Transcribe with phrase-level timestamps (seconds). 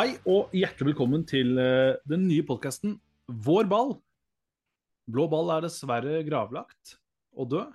[0.00, 2.94] Hei og hjertelig velkommen til eh, den nye podkasten
[3.44, 3.90] Vår ball.
[5.12, 6.94] Blå ball er dessverre gravlagt
[7.36, 7.74] og død.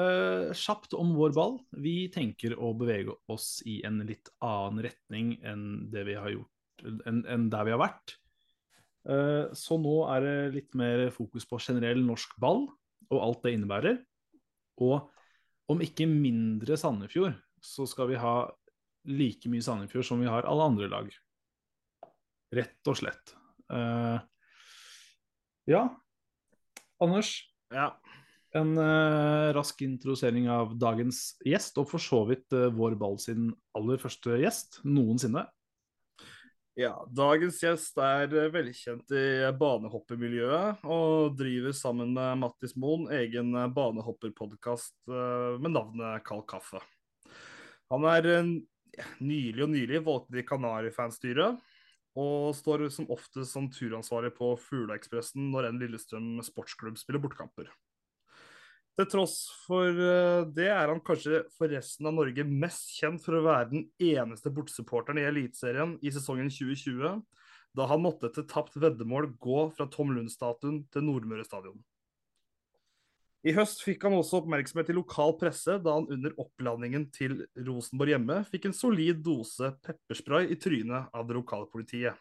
[0.00, 1.58] Eh, kjapt om vår ball.
[1.84, 6.88] Vi tenker å bevege oss i en litt annen retning enn det vi har gjort,
[7.04, 8.16] enn, der vi har vært.
[9.04, 12.70] Eh, så nå er det litt mer fokus på generell norsk ball
[13.10, 14.00] og alt det innebærer.
[14.80, 15.10] Og
[15.68, 18.38] om ikke mindre Sandefjord, så skal vi ha
[19.06, 21.12] like mye Sandefjord som vi har alle andre lag.
[22.54, 23.34] Rett og slett.
[23.72, 24.18] Uh,
[25.66, 25.88] ja,
[27.02, 27.52] Anders.
[27.74, 27.90] Ja.
[28.56, 33.50] En uh, rask introdusering av dagens gjest, og for så vidt uh, vår ball sin
[33.76, 35.44] aller første gjest noensinne.
[36.76, 36.94] ja.
[37.12, 39.26] Dagens gjest er velkjent i
[39.60, 46.80] banehoppermiljøet og driver sammen med Mattis Moen egen eh, banehopperpodkast eh, med navnet Kald kaffe.
[47.92, 48.50] Han er eh,
[49.20, 51.58] nylig og nylig valgte de Kanarifanstyret,
[52.16, 57.68] og står som oftest som turansvarlig på Fugleekspressen når en Lillestrøm sportsklubb spiller bortkamper.
[58.96, 59.34] Til tross
[59.66, 63.68] for eh, det er han kanskje for resten av Norge mest kjent for å være
[63.74, 67.20] den eneste bortsupporteren i Eliteserien i sesongen 2020,
[67.76, 71.76] da han måtte etter tapt veddemål gå fra Tom Lund-statuen til Nordmøre stadion.
[73.46, 78.16] I høst fikk han også oppmerksomhet i lokal presse da han under opplandingen til Rosenborg
[78.16, 82.18] hjemme fikk en solid dose pepperspray i trynet av det lokale politiet.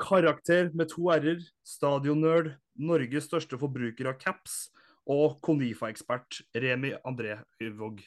[0.00, 4.70] Karakter med to r-er, stadionnerd, Norges største forbruker av caps
[5.10, 8.00] og Konifa-ekspert Remi André Yrvåg.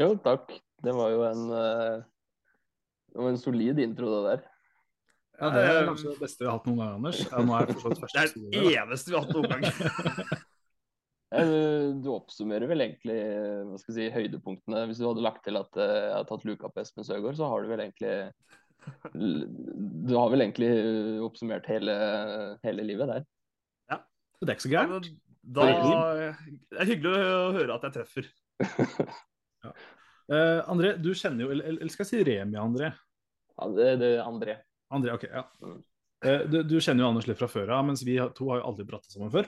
[0.00, 0.54] Jo, takk.
[0.82, 4.51] Det var jo en, eh, en solid intro, det der.
[5.42, 7.20] Ja, Det er kanskje det beste vi har hatt noen gang, Anders.
[7.26, 9.64] Ja, nå er det for Det er det eneste vi har hatt noen gang.
[11.32, 13.14] Eh, Du oppsummerer vel egentlig
[13.64, 14.82] hva skal jeg si, høydepunktene.
[14.90, 17.48] Hvis du hadde lagt til at eh, jeg har tatt luka på Espen Søgaard, så
[17.48, 18.10] har du vel egentlig
[19.16, 20.68] Du har vel egentlig
[21.24, 21.94] oppsummert hele,
[22.66, 23.24] hele livet der.
[23.94, 24.02] Ja.
[24.42, 25.08] Det er ikke så Ja, gærent.
[25.42, 28.28] Da, det er hyggelig å høre at jeg treffer.
[30.32, 32.92] Eh, André, du kjenner jo Eller, eller skal jeg si Remi, André?
[33.58, 34.54] Ja, det, det André.
[34.92, 35.46] André, ok, ja.
[36.24, 38.68] Eh, du, du kjenner jo Anders litt fra før av, mens vi to har jo
[38.70, 39.46] aldri pratet sammen før.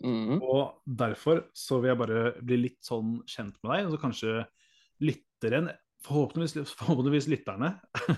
[0.00, 0.38] Mm.
[0.40, 4.30] Og derfor så vil jeg bare bli litt sånn kjent med deg, og så kanskje
[5.04, 5.66] lytteren,
[6.06, 7.68] forhåpentligvis, forhåpentligvis lytterne,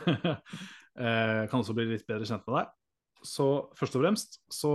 [1.02, 2.66] eh, kan også bli litt bedre kjent med deg.
[3.26, 3.46] Så
[3.78, 4.72] først og fremst så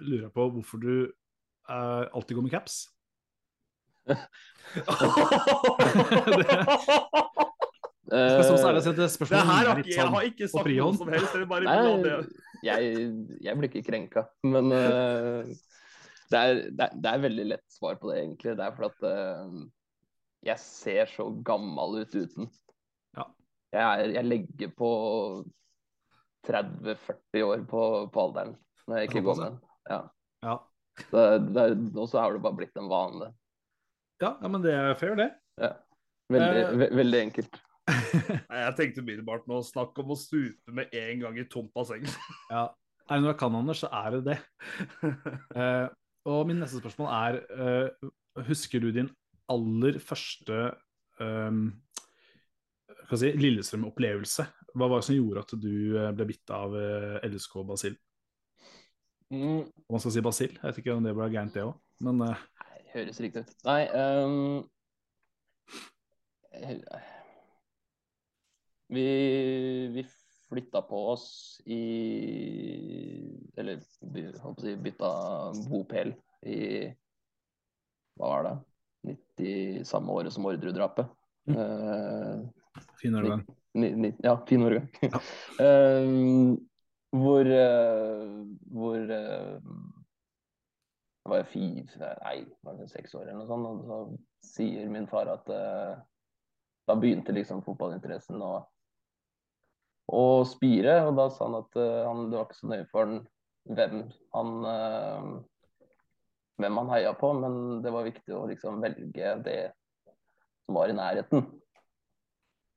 [0.00, 2.74] lurer jeg på hvorfor du eh, alltid går med caps.
[8.08, 10.28] Eh, Så er det et Det spørsmål her har er ikke, sånn jeg sånn har
[10.30, 11.34] ikke sagt noe som helst.
[11.36, 12.12] Jeg bare Nei,
[12.64, 12.94] jeg,
[13.44, 15.44] jeg blir ikke krenka, men uh,
[16.32, 18.54] det, er, det, er, det er veldig lett svar på det, egentlig.
[18.58, 19.60] Det er fordi at uh,
[20.48, 22.48] jeg ser så gammel ut uten.
[23.18, 23.28] Ja.
[23.74, 24.90] Jeg, er, jeg legger på
[26.48, 27.82] 30-40 år på,
[28.14, 28.56] på alderen
[28.88, 29.60] når jeg ikke går med den.
[29.92, 30.00] Ja.
[30.46, 30.56] Ja.
[30.98, 33.28] Det, det, er- og så har det bare blitt en vane.
[34.22, 35.28] Ja, ja, men det er fair, det.
[36.32, 36.72] Veldig, Eh.
[36.80, 37.58] ve veldig enkelt.
[37.88, 42.04] Jeg tenkte umiddelbart nå snakk om å stupe med en gang i tomt basseng.
[42.52, 42.68] Ja.
[43.08, 44.34] Er det noe jeg kan, Anders, så er det det.
[45.56, 45.86] Uh,
[46.28, 48.10] og min neste spørsmål er uh,
[48.44, 49.08] Husker du din
[49.48, 50.58] aller første
[51.16, 51.70] um,
[53.16, 54.44] si, Lillestrøm-opplevelse?
[54.76, 56.76] Hva var det som gjorde at du eh, ble bitt av
[57.24, 57.96] LSK Basil?
[59.32, 59.64] Mm.
[59.64, 60.52] Om man skal si Basil?
[60.52, 61.72] Jeg vet ikke om det ble gærent, det òg.
[62.04, 62.44] Men uh...
[62.60, 63.56] Nei, høres riktig ut.
[63.66, 64.60] Nei um...
[68.88, 69.06] Vi,
[69.92, 70.06] vi
[70.48, 71.80] flytta på oss i
[73.56, 73.82] Eller
[74.40, 75.10] holdt på å si, bytta
[75.68, 76.14] bopel
[76.48, 76.60] i
[78.18, 78.54] Hva var det?
[79.08, 81.06] 90, samme året som Orderud-drapet.
[81.46, 81.58] Mm.
[81.62, 83.14] Eh, fin
[83.78, 84.88] ni, ja, fin årgang.
[85.00, 85.20] Ja.
[85.62, 86.56] uh,
[87.22, 88.32] hvor uh,
[88.74, 89.62] hvor jeg
[91.30, 94.00] var fire, nei, var det seks år eller noe sånt, og så
[94.48, 95.48] sier min far at
[96.88, 98.52] da begynte liksom fotballinteressen å,
[100.08, 103.04] å spire, og da sa han at eh, han, det var ikke så nøye for
[103.04, 103.20] han
[103.68, 103.98] hvem
[104.32, 105.30] han eh,
[106.58, 109.60] hvem han heia på, men det var viktig å liksom velge det
[110.66, 111.44] som var i nærheten.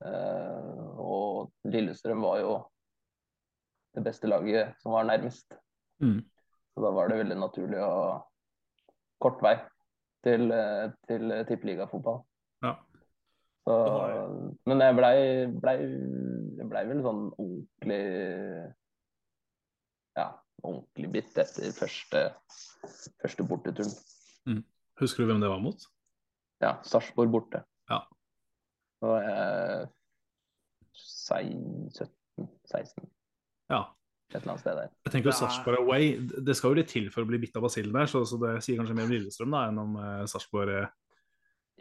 [0.02, 2.54] Uh, og Lillestrøm var jo
[3.98, 5.58] det beste laget som var nærmest.
[6.02, 6.22] Mm.
[6.74, 8.22] Så da var det veldig naturlig å
[9.22, 9.58] kort vei
[10.26, 10.54] til,
[11.10, 12.22] til tippeligafotball.
[12.66, 12.78] Ja.
[13.62, 13.74] Så,
[14.66, 15.18] men jeg blei
[15.62, 15.74] ble,
[16.66, 18.00] ble vel sånn ordentlig
[20.18, 20.26] Ja,
[20.66, 22.24] ordentlig bitt etter første,
[23.22, 23.94] første borteturen.
[25.02, 25.86] Husker du hvem det var mot?
[26.62, 27.64] Ja, Sarpsborg borte.
[27.90, 28.04] Ja.
[29.02, 29.90] Da var jeg
[31.02, 33.08] 17-16,
[33.72, 33.82] Ja.
[34.30, 34.92] et eller annet sted der.
[35.06, 36.12] Jeg tenker jo Sarpsborg away.
[36.20, 38.58] Det skal jo litt til for å bli bitt av basillen der, så, så det
[38.66, 40.92] sier kanskje mer om Lillestrøm da, enn om uh, Sarpsborg eh,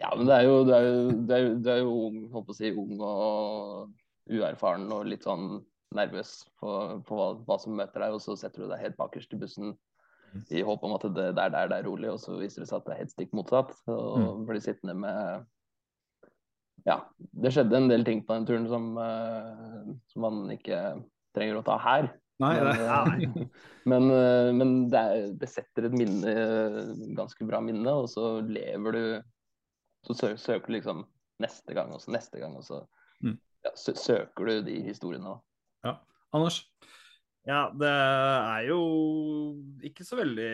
[0.00, 2.23] Ja, men det er jo, det er jo, det er jo, det er jo ung,
[2.32, 5.61] håper å si, ung og uerfaren og litt sånn
[5.97, 6.73] nervøs på,
[7.05, 9.75] på hva, hva som møter deg, og så setter du deg helt bakerst i bussen
[10.55, 12.70] i håp om at det, det er der det er rolig, og så viser det
[12.70, 13.73] seg at det er helt stikk motsatt.
[13.91, 15.49] Og blir sittende med
[16.87, 20.79] Ja, det skjedde en del ting på den turen som, eh, som man ikke
[21.37, 22.08] trenger å ta her.
[22.41, 23.50] Nei, Men, det, eh,
[23.93, 26.32] men, eh, men det, er, det setter et minne,
[27.19, 29.03] ganske bra minne, og så lever du
[30.06, 31.05] Så sø, søker du liksom
[31.41, 32.82] neste gang, og så neste gang, og så
[33.20, 33.35] Mm.
[33.64, 35.25] ja, sø, søker du de historiene.
[35.35, 35.41] òg.
[35.85, 35.99] ja.
[36.32, 36.62] Anders?
[37.47, 38.79] Ja, det er jo
[39.82, 40.47] ikke så veldig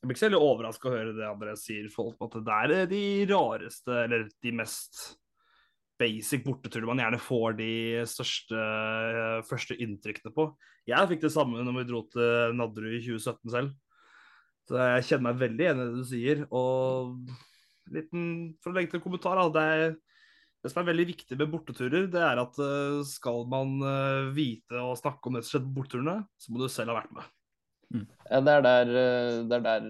[0.00, 2.86] Jeg blir ikke så veldig overraska å høre det andre sier, folk, at det er
[2.88, 5.16] de rareste, eller de mest
[6.00, 7.72] basic borteturer man gjerne får de
[8.08, 10.46] største eh, første inntrykkene på.
[10.88, 13.74] Jeg fikk det samme når vi dro til Nadderud i 2017 selv.
[14.70, 16.42] Så jeg kjenner meg veldig enig i det du sier.
[16.48, 17.18] Og
[17.94, 18.24] liten,
[18.62, 19.98] for å legge til en kommentar, da, det er
[20.60, 24.76] det som er veldig viktig med borteturer, det er at eh, skal man eh, vite
[24.82, 27.30] og snakke om det som skjedde på borteturene, så må du selv ha vært med.
[28.30, 29.88] Ja, det er der, eh, det er der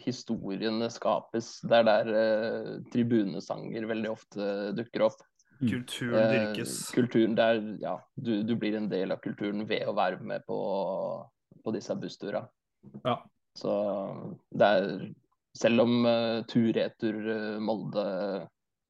[0.00, 1.58] historiene skapes.
[1.66, 4.46] Det er der eh, tribunesanger veldig ofte
[4.78, 5.18] dukker opp.
[5.60, 5.68] Mm.
[5.70, 6.78] Kulturen Eh, dyrkes.
[6.94, 10.56] kulturen der, ja, du, du blir en del av kulturen ved å være med på,
[11.64, 12.46] på disse bussturene.
[13.04, 13.18] Ja.
[13.58, 13.74] Så
[14.50, 14.88] det er
[15.54, 18.04] Selv om uh, tur-retur uh, Molde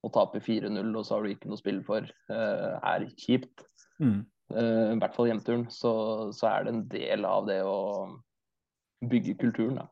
[0.04, 3.64] å tape 4-0, og så har du ikke noe spill for, uh, er kjipt.
[4.02, 4.24] Mm.
[4.52, 5.66] eh, I hvert fall hjemturen.
[5.72, 5.92] Så,
[6.36, 7.76] så er det en del av det å
[9.04, 9.88] bygge kulturen, da.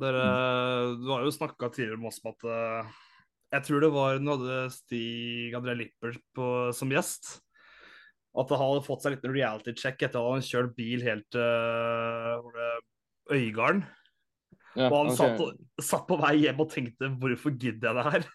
[0.00, 0.24] Dere,
[1.00, 2.44] du har jo snakka tidligere med oss om at
[3.56, 6.44] Jeg tror det var når hadde Stig André Lippert på,
[6.76, 7.40] som gjest.
[8.38, 11.26] At han hadde fått seg en liten reality check etter at han kjørt bil helt
[11.34, 12.78] til uh,
[13.34, 13.82] Øygarden.
[14.76, 15.16] Ja, Og han okay.
[15.18, 18.28] satt, og- satt på vei hjem og tenkte 'hvorfor gidder jeg det her'?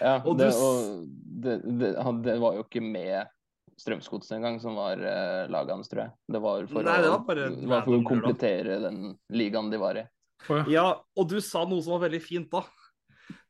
[0.00, 1.06] Ja, Og det, du og
[1.44, 3.26] det, det, han, det var jo ikke med
[3.74, 6.12] Strømsgodset engang som var uh, laget hans, tror jeg.
[6.30, 9.00] Det var for, Nei, det å, var bare det var for å komplettere den
[9.34, 10.04] ligaen de var i.
[10.46, 10.64] Ja.
[10.70, 10.86] Ja,
[11.16, 12.62] og du sa noe som var veldig fint da.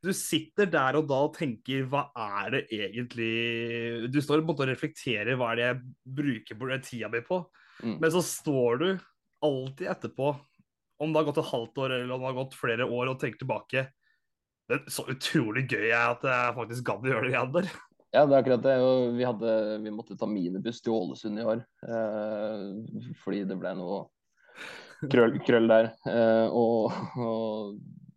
[0.05, 5.35] Du sitter der og da og tenker hva er det egentlig Du står og reflekterer
[5.41, 5.81] hva er det jeg
[6.21, 7.41] bruker på tida mi på.
[7.83, 7.99] Mm.
[8.01, 8.89] Men så står du
[9.45, 10.31] alltid etterpå,
[11.03, 13.19] om det har gått et halvt år eller om det har gått flere år, og
[13.21, 13.87] tenker tilbake
[14.65, 17.67] det er Så utrolig gøy jeg at jeg faktisk gadd å gjøre det igjen der.
[18.15, 18.75] Ja, det er akkurat det.
[19.19, 19.53] Vi, hadde,
[19.83, 21.65] vi måtte ta minibuss til Ålesund i år.
[21.85, 22.63] eh,
[23.25, 24.05] fordi det ble noe
[25.11, 25.91] krøll, krøll der.
[26.09, 27.75] Eh, og, og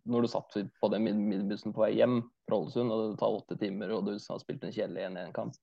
[0.08, 3.34] når du satt på den min- minibussen på vei hjem fra Ålesund, og det tar
[3.42, 5.58] åtte timer, og du har spilt en kjedelig 1-1-kamp,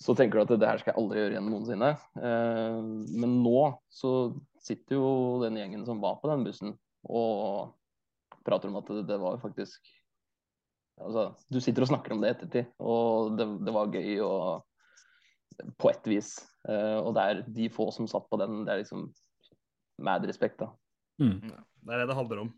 [0.00, 1.90] så tenker du at det her skal jeg aldri gjøre igjen noensinne.
[2.18, 2.78] Eh,
[3.14, 3.60] men nå
[3.92, 4.12] så
[4.64, 5.08] sitter jo
[5.44, 6.74] den gjengen som var på den bussen,
[7.04, 7.74] og
[8.44, 9.92] prater om at det, det var jo faktisk
[10.94, 15.64] Altså, du sitter og snakker om det i ettertid, og det, det var gøy og
[15.82, 16.28] på et vis.
[16.70, 19.08] Eh, og det er de få som satt på den, det er liksom
[20.06, 20.70] mad respekt, da.
[21.18, 21.50] Mm.
[21.50, 22.52] Det er det det handler om.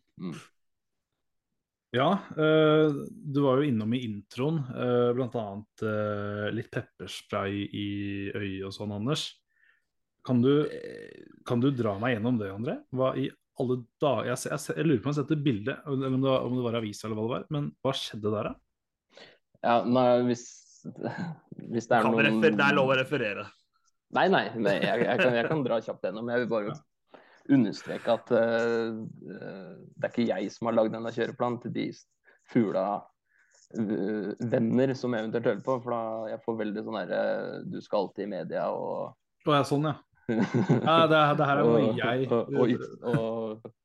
[1.94, 5.44] Ja, eh, du var jo innom i introen, uh, bl.a.
[5.80, 7.88] Uh, litt pepperspray i
[8.34, 9.28] øyet og sånn, Anders.
[10.26, 10.66] Kan du,
[11.46, 12.80] kan du dra meg gjennom det, André?
[12.90, 13.28] Hva i
[13.62, 16.30] alle dager jeg, ser- jeg, jeg lurer på om jeg setter bilde, eller om det,
[16.32, 19.28] var, om det var avis eller hva det var, men hva skjedde der, da?
[19.62, 20.42] Ja, nei, hvis,
[21.70, 23.46] hvis det er Kan noen refer det er lov å referere.
[24.16, 26.28] Nei, nei, nei jeg, jeg, kan, jeg kan dra kjapt gjennom.
[26.30, 26.76] Jeg vil bare
[27.52, 28.94] understreke at eh,
[29.36, 31.84] eh, det er ikke jeg som har lagd denne kjøreplanen til de
[32.52, 32.84] fugla
[33.76, 35.72] eh, venner som eventuelt hører på.
[35.84, 37.20] For da jeg får veldig sånn herre
[37.68, 38.90] Du skal alltid i media og
[39.46, 39.96] Å ja, sånn, ja.
[40.32, 43.22] ja det, det her er noe jeg og, og, yt- og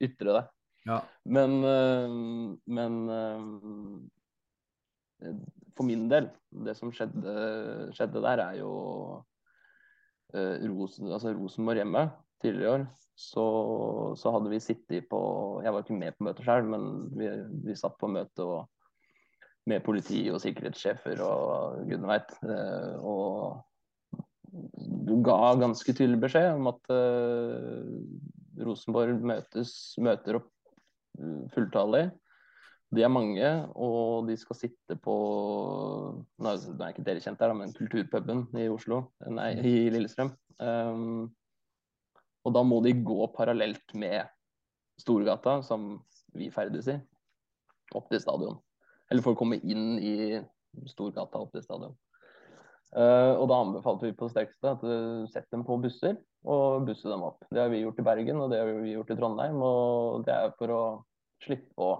[0.01, 0.46] ytre deg.
[0.89, 0.98] Ja.
[1.30, 2.08] Men, eh,
[2.77, 3.41] men eh,
[5.77, 6.25] for min del,
[6.65, 7.32] det som skjedde,
[7.94, 8.72] skjedde der, er jo
[10.34, 12.03] eh, Rosen, altså Rosenborg hjemme
[12.41, 12.86] tidligere i år.
[13.21, 13.45] Så,
[14.17, 15.17] så hadde vi sittet på
[15.62, 17.27] Jeg var ikke med på møtet selv, men vi,
[17.67, 18.63] vi satt på møte og,
[19.69, 22.31] med politi og sikkerhetssjefer og gudene veit.
[22.41, 23.62] Eh, og
[24.51, 29.71] du ga ganske tydelig beskjed om at uh, Rosenborg møtes,
[30.03, 30.50] møter opp
[31.21, 32.10] uh, fulltallig.
[32.91, 35.13] De er mange, og de skal sitte på
[36.43, 40.33] Nå er ikke dere kjent der, men Kulturpuben i Oslo, nei, i Lillestrøm.
[40.60, 41.29] Um,
[42.45, 44.25] og da må de gå parallelt med
[45.01, 45.95] Storgata, som
[46.38, 46.98] vi ferdes i,
[47.98, 48.57] opp til stadion.
[49.12, 50.15] Eller for å komme inn i
[50.89, 51.98] Storgata opp til stadion.
[52.91, 57.07] Uh, og da anbefalte vi på sterkeste at uh, sett dem på busser og busse
[57.07, 57.45] dem opp.
[57.48, 59.62] Det har vi gjort i Bergen, og det har vi gjort i Trondheim.
[59.63, 60.81] Og det er for å
[61.43, 61.91] slippe å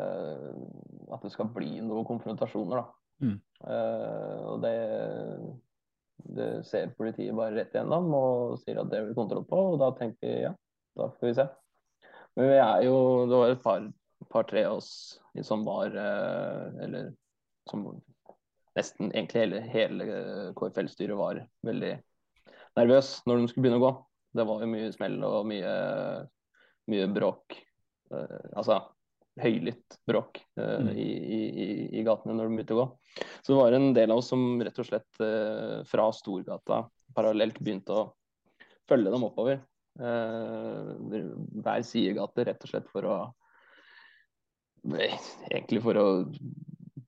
[0.00, 0.50] uh,
[1.14, 3.00] At det skal bli noen konfrontasjoner, da.
[3.22, 3.36] Mm.
[4.50, 4.72] Og det,
[6.36, 9.90] det ser politiet bare rett igjennom og sier at det blir kontroll på, og da
[9.98, 10.54] tenker vi ja,
[10.98, 11.46] da får vi se.
[12.34, 12.96] Men vi er jo
[13.30, 13.84] Det var et par
[14.32, 14.90] par-tre av oss
[15.46, 17.12] som var Eller
[17.70, 17.84] som
[18.74, 20.06] nesten egentlig hele, hele
[20.58, 21.92] KFL-styret var veldig
[22.74, 23.92] nervøs når de skulle begynne å gå.
[24.34, 25.74] Det var jo mye smell og mye,
[26.90, 27.54] mye bråk.
[28.10, 28.80] Uh, altså
[29.40, 31.38] høylytt bråk uh, i, i,
[31.98, 32.88] i, gatene når de begynte å gå.
[33.42, 37.58] Så det var en del av oss som rett og slett uh, fra Storgata parallelt
[37.62, 38.04] begynte å
[38.90, 39.62] følge dem oppover.
[39.94, 43.16] hver sidegate, rett og slett for å
[44.84, 46.08] Egentlig for å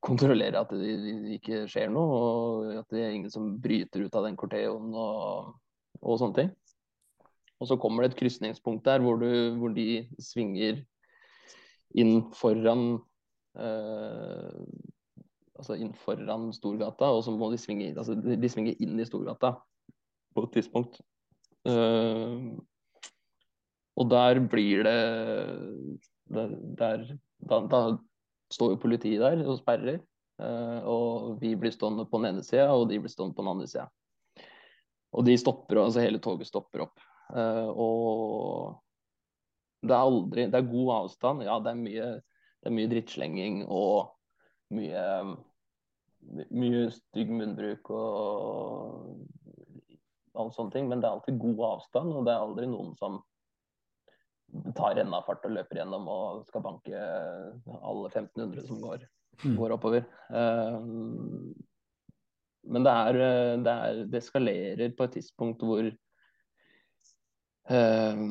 [0.07, 0.95] kontrollere at det
[1.37, 5.55] ikke skjer noe, og at det er ingen som bryter ut av den corteoen og,
[6.01, 6.53] og, sånne ting.
[7.61, 10.83] Og så kommer det et krysningspunkt der hvor, du, hvor de svinger
[11.95, 12.89] inn foran
[13.59, 14.61] eh,
[15.57, 19.55] Altså inn foran Storgata, og så må de svinge altså de svinge inn i Storgata
[20.37, 20.99] på et tidspunkt.
[21.65, 22.61] Uh,
[23.97, 24.99] og der blir det
[26.29, 27.07] der, der
[27.49, 27.81] da, da
[28.53, 30.03] står jo politiet der og sperrer.
[30.37, 33.55] Uh, og vi blir stående på den ene sida, og de blir stående på den
[33.55, 33.89] andre sida.
[35.17, 37.01] Og de stopper, altså hele toget stopper opp.
[37.33, 38.83] Uh, og
[39.83, 41.45] det er aldri Det er god avstand.
[41.45, 42.07] Ja, det er mye,
[42.63, 44.13] det er mye drittslenging og
[44.75, 45.05] mye
[46.57, 49.17] mye stygg munnbruk og
[50.37, 53.21] alle sånne ting, men det er alltid god avstand, og det er aldri noen som
[54.77, 56.97] tar rennafart og løper gjennom og skal banke
[57.77, 59.07] alle 1500 som går,
[59.45, 59.55] mm.
[59.59, 60.05] går oppover.
[60.31, 61.55] Um,
[62.67, 63.21] men det er,
[63.63, 65.89] det er, det eskalerer på et tidspunkt hvor
[67.71, 68.23] uh,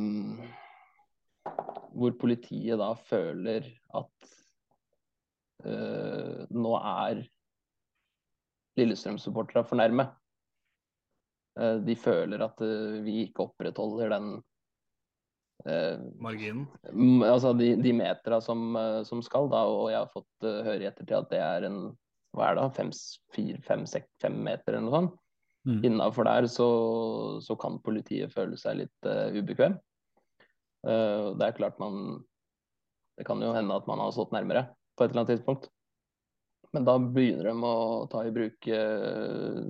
[1.96, 4.34] hvor politiet da føler at
[5.66, 7.24] uh, nå er
[8.76, 10.10] Lillestrøm-supporterne for nærme.
[11.56, 12.60] de føler at
[13.06, 14.34] vi ikke opprettholder den
[15.66, 16.68] Eh, Marginen?
[17.26, 20.84] Altså de, de metera som, eh, som, skal, da, og jeg har fått uh, høre
[20.84, 21.80] i ettertid at det er en
[22.36, 22.90] hva er det, fem,
[23.32, 25.14] fire, fem, sek, fem meter eller noe sånt.
[25.66, 25.78] Mm.
[25.88, 26.68] Innafor der så,
[27.42, 29.80] så, kan politiet føle seg litt uh, ubekvem.
[30.86, 32.20] Uh, det er klart man
[33.18, 35.70] Det kan jo hende at man har stått nærmere på et eller annet tidspunkt.
[36.76, 37.76] Men da begynner de å
[38.12, 39.62] ta i bruk uh,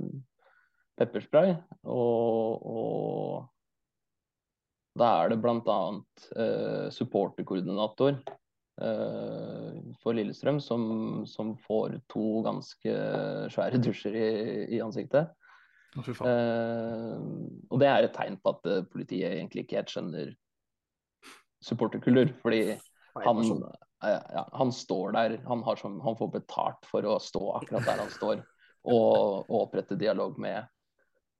[0.97, 1.53] pepperspray
[1.83, 3.45] og, og
[4.95, 5.79] da er det bl.a.
[6.39, 10.85] Eh, supporterkoordinator eh, for Lillestrøm som,
[11.27, 12.93] som, får to ganske
[13.51, 14.29] svære dusjer i,
[14.77, 15.33] i ansiktet.
[15.99, 17.19] Eh,
[17.71, 20.31] og det er et tegn på at eh, politiet egentlig ikke helt skjønner
[21.65, 22.33] supporterkultur.
[22.41, 22.61] Fordi
[23.25, 23.41] han,
[24.01, 28.13] ja, han står der, han, som, han, får betalt for å stå akkurat der han
[28.13, 28.43] står,
[28.85, 30.67] og, og opprette dialog med,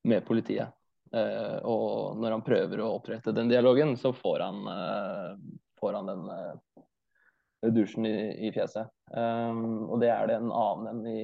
[0.08, 0.74] med politiet.
[1.16, 6.10] Uh, og når han prøver å opprette den dialogen, så får han, uh, får han
[6.10, 8.16] den uh, dusjen i,
[8.48, 8.90] i fjeset.
[9.14, 11.22] Um, og det er det en annen i,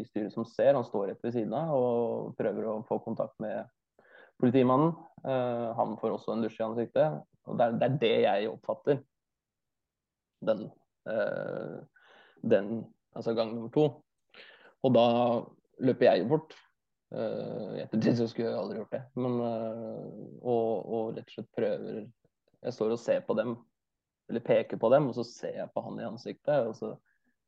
[0.00, 0.72] i, styret som ser.
[0.74, 3.68] Han står rett ved siden av og prøver å få kontakt med
[4.38, 4.92] politimannen.
[5.74, 7.14] han får også en dusj i ansiktet.
[7.48, 9.00] Og det er, det, er det jeg oppfatter.
[10.48, 10.68] Den,
[12.46, 12.68] den
[13.16, 13.88] altså gang nummer to.
[14.86, 15.06] Og da
[15.82, 16.54] løper jeg bort
[17.08, 19.02] Uh, I ettertid så skulle jeg aldri gjort det.
[19.16, 20.08] Men uh,
[20.42, 23.54] og, og, rett og slett prøver Jeg står og ser på dem,
[24.28, 26.92] eller peker på dem, og så ser jeg på han i ansiktet, og så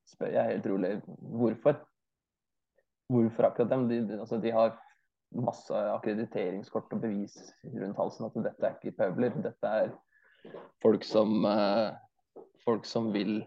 [0.08, 1.80] spør jeg helt rolig hvorfor.
[3.10, 3.88] Hvorfor akkurat dem?
[3.90, 4.72] De, de, altså, de har
[5.36, 9.36] masse akkrediteringskort og bevis rundt halsen at dette er ikke pøbler.
[9.44, 9.92] Dette er
[10.82, 11.94] folk som, uh,
[12.64, 13.42] folk som vil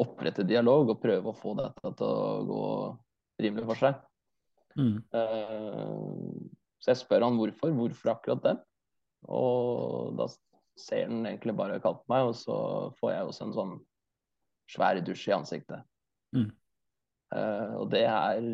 [0.00, 2.64] opprette dialog og prøve å få dette til å gå
[3.44, 4.00] rimelig for seg.
[4.78, 4.98] Mm.
[5.14, 7.74] Uh, så jeg spør han hvorfor.
[7.76, 8.56] Hvorfor akkurat det?
[9.28, 10.26] Og da
[10.80, 12.56] ser han egentlig bare kaldt på meg, og så
[13.00, 13.76] får jeg også en sånn
[14.70, 15.86] svær dusj i ansiktet.
[16.36, 16.50] Mm.
[17.30, 18.46] Uh, og det er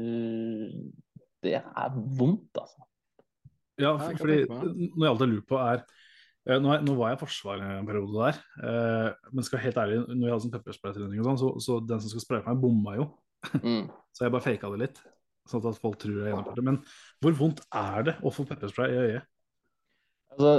[1.46, 2.86] Det er vondt, altså.
[3.76, 7.22] Ja, for, fordi noe jeg alltid lurer på, er uh, nå, nå, var jeg i
[7.24, 11.28] Forsvaret en periode der, eh, men skal helt ærlig, når jeg hadde sånn pepperspraytrening og
[11.28, 13.10] sånn, så, så, den som skulle spraye meg, bomma jo.
[13.60, 13.84] Mm.
[14.16, 15.02] så jeg bare faka det litt
[15.50, 16.64] sånn at folk tror jeg gjennomførte.
[16.66, 16.78] Men
[17.22, 19.28] hvor vondt er det å få pepperspray i øyet?
[20.34, 20.52] Altså,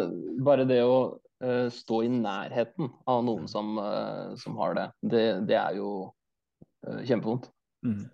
[0.45, 0.99] bare det å
[1.43, 3.51] uh, stå i nærheten av noen mm.
[3.51, 7.51] som, uh, som har det, det, det, er jo uh, kjempevondt.
[7.85, 8.05] Mm.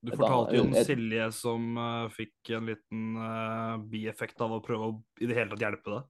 [0.00, 4.88] Du fortalte jo om Silje som uh, fikk en liten uh, bieffekt av å prøve
[4.88, 6.06] å i det hele tatt hjelpe deg.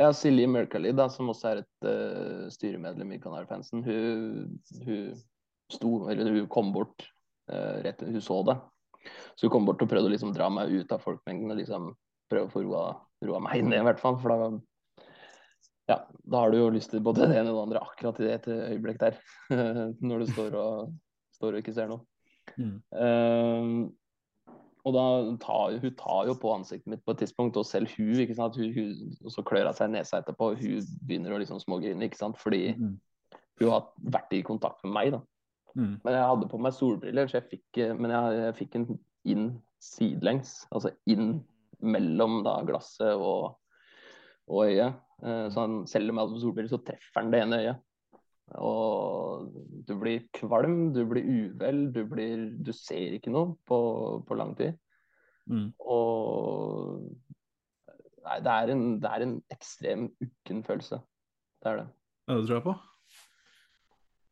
[0.00, 4.54] Ja, Silje Mørkali, da, som også er et uh, styremedlem i Kanarifansen, hun,
[4.86, 5.12] hun
[5.72, 7.10] sto, eller hun kom bort
[7.44, 8.54] rett Hun så det.
[9.36, 11.90] Så hun kom bort og prøvde å liksom dra meg ut av folkemengden og liksom
[12.32, 12.84] prøve å få roa,
[13.20, 14.16] roa meg ned, i hvert fall.
[14.22, 14.46] For da
[15.90, 18.30] ja, da har du jo lyst til både det ene og det andre akkurat i
[18.32, 19.20] et øyeblikk der.
[20.08, 20.94] Når du står og,
[21.36, 22.06] står og ikke ser noe.
[22.58, 22.78] Mm.
[22.92, 23.90] Uh,
[24.84, 25.04] og da
[25.40, 28.58] tar hun tar jo på ansiktet mitt på et tidspunkt, og selv hun, ikke sant,
[28.60, 31.62] hun, hun og så klør hun seg i nesa etterpå, og hun begynner å liksom
[31.62, 32.98] smågrine, ikke sant, fordi Mm.
[33.60, 35.22] hun har vært i kontakt med meg, da.
[35.74, 36.00] Mm.
[36.04, 38.86] Men jeg hadde på meg solbriller, så jeg fikk, eh, men jeg, jeg fikk en
[39.24, 39.48] inn
[39.80, 41.40] sidelengs, altså inn
[41.80, 43.56] mellom da glasset og,
[44.48, 45.00] og øyet.
[45.24, 47.80] Eh, Så han, selv om jeg hadde solbriller, så treffer han det ene øyet.
[48.60, 49.50] Og
[49.88, 53.78] du blir kvalm, du blir uvel, du, blir, du ser ikke noe på,
[54.28, 54.76] på lang tid.
[55.50, 55.70] Mm.
[55.80, 57.00] Og
[58.24, 60.96] Nei, det er en, det er en ekstrem ukken følelse.
[61.60, 61.88] Det er det.
[62.24, 62.76] Ja, det tror jeg på.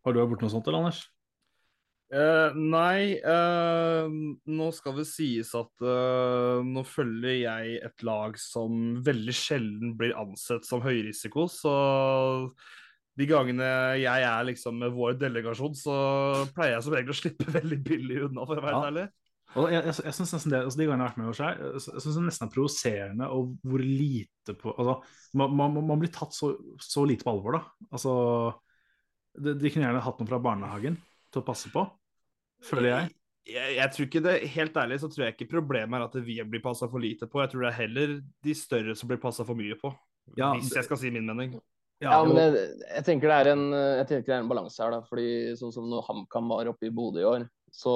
[0.03, 1.03] Har du vært borti noe sånt, eller, Anders?
[2.13, 4.09] Uh, nei, uh,
[4.53, 10.13] nå skal det sies at uh, nå følger jeg et lag som veldig sjelden blir
[10.21, 11.73] ansett som høyrisiko, så
[13.19, 13.67] de gangene
[14.01, 15.97] jeg er liksom med vår delegasjon, så
[16.57, 18.89] pleier jeg som regel å slippe veldig billig unna, for å være Ja.
[18.93, 19.07] ærlig.
[19.53, 21.41] Og jeg, jeg, jeg synes nesten det, altså De gangene jeg har vært med hos
[21.43, 24.95] deg, jeg syns det nesten er provoserende og hvor lite på altså,
[25.37, 27.89] man, man, man blir tatt så, så lite på alvor, da.
[27.93, 28.15] Altså
[29.37, 30.97] de, de kunne gjerne hatt noen fra barnehagen
[31.33, 31.85] til å passe på,
[32.65, 33.13] føler jeg.
[33.53, 36.37] Jeg, jeg tror ikke det, Helt ærlig så tror jeg ikke problemet er at vi
[36.47, 37.41] blir passa for lite på.
[37.43, 38.13] Jeg tror det er heller
[38.47, 39.91] de større som blir passa for mye på.
[40.39, 41.57] Ja, hvis jeg skal si min mening.
[42.03, 45.03] Ja, men jeg, jeg tenker det er en, det er en balanse her, da.
[45.07, 47.93] Fordi sånn som når HamKam var oppe i Bodø i år, så,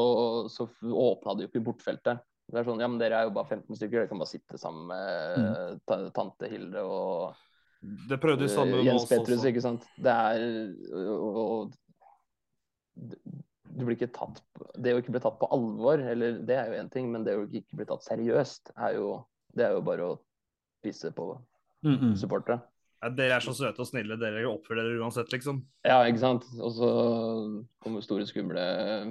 [0.53, 2.23] så åpna de opp i bortfeltet.
[2.47, 4.61] Det er sånn, ja, men dere er jo bare 15 stykker, dere kan bare sitte
[4.61, 6.05] sammen med mm.
[6.15, 7.35] tante Hilde og
[8.07, 9.51] Det prøvde de samme eh, med Jens oss Petrus, også.
[9.51, 9.89] ikke sant.
[9.99, 10.45] Det er
[11.03, 11.75] og, og,
[13.67, 14.39] Du blir ikke tatt
[14.79, 17.35] Det å ikke bli tatt på alvor, eller det er jo én ting, men det
[17.35, 19.11] å ikke bli tatt seriøst, er jo,
[19.59, 20.17] det er jo bare å
[20.87, 21.33] pisse på
[21.87, 22.17] Mm, mm.
[22.17, 22.61] supportere.
[23.07, 25.61] Ja, dere er så søte og snille, dere oppfører dere uansett, liksom.
[25.87, 26.47] Ja, ikke sant.
[26.59, 26.89] Og så
[27.85, 28.65] kommer store, skumle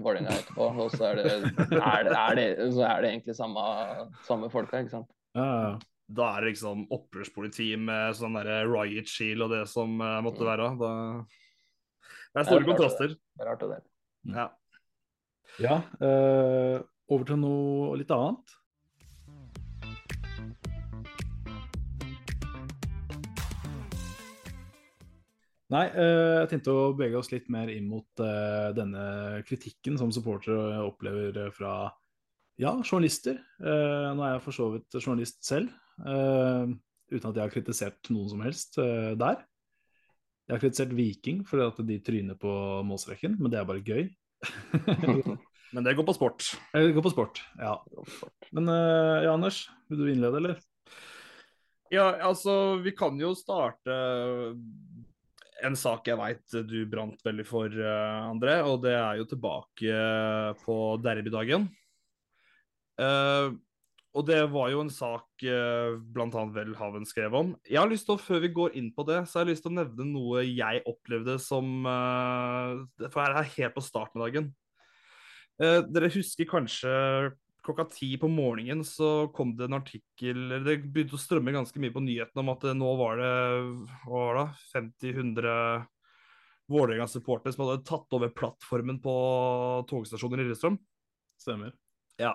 [0.03, 1.35] Vålerenga etterpå, og så er det,
[1.79, 3.63] er det, er det, så er det egentlig samme,
[4.27, 5.07] samme folka, ikke sant.
[5.37, 5.69] Ja, ja.
[6.19, 10.45] Da er det liksom opprørspoliti med sånn der riot shield og det som eh, måtte
[10.45, 10.67] være.
[10.77, 10.91] Da...
[12.35, 13.15] Det er store det er kontraster.
[13.15, 14.35] Det er rart, det dele.
[14.35, 14.45] Ja.
[15.63, 16.83] ja øh,
[17.15, 18.59] over til noe litt annet.
[25.75, 30.13] Nei, eh, jeg tenkte å bevege oss litt mer inn mot eh, denne kritikken som
[30.13, 31.89] supportere opplever eh, fra
[32.61, 33.41] ja, journalister.
[33.59, 35.73] Eh, nå er jeg for så vidt journalist selv,
[36.05, 36.71] eh,
[37.11, 39.43] uten at jeg har kritisert noen som helst der.
[40.45, 42.53] Jeg har kritisert Viking fordi at de tryner på
[42.87, 44.07] målstreken, men det er bare gøy.
[45.75, 46.45] Men det går på sport.
[46.71, 47.73] Det går på sport, ja.
[48.55, 50.61] Men eh, ja, Anders, vil du innlede, eller?
[51.91, 53.95] Ja, altså, vi kan jo starte
[55.63, 59.91] en sak jeg veit du brant veldig for, eh, André, og det er jo tilbake
[59.91, 61.69] eh, på derbydagen.
[62.95, 63.51] Uh,
[64.15, 66.43] og det var jo en sak uh, bl.a.
[66.55, 67.49] Welhaven skrev om.
[67.67, 69.65] Jeg har lyst til å, Før vi går inn på det, så har jeg lyst
[69.65, 74.29] til å nevne noe jeg opplevde som uh, For her er helt på starten av
[74.29, 74.47] dagen.
[75.59, 76.93] Uh, dere husker kanskje
[77.65, 81.93] klokka ti på morgenen så kom det en artikkel Det begynte å strømme ganske mye
[81.95, 83.33] på nyhetene om at nå var det
[84.05, 85.55] var det, 50-100
[86.71, 89.15] Vålerenga-supportere som hadde tatt over plattformen på
[89.89, 90.79] togstasjonen i Lillestrøm.
[91.37, 91.75] Stemmer.
[92.17, 92.31] Ja.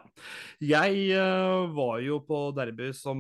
[0.63, 3.19] Jeg uh, var jo på derby, som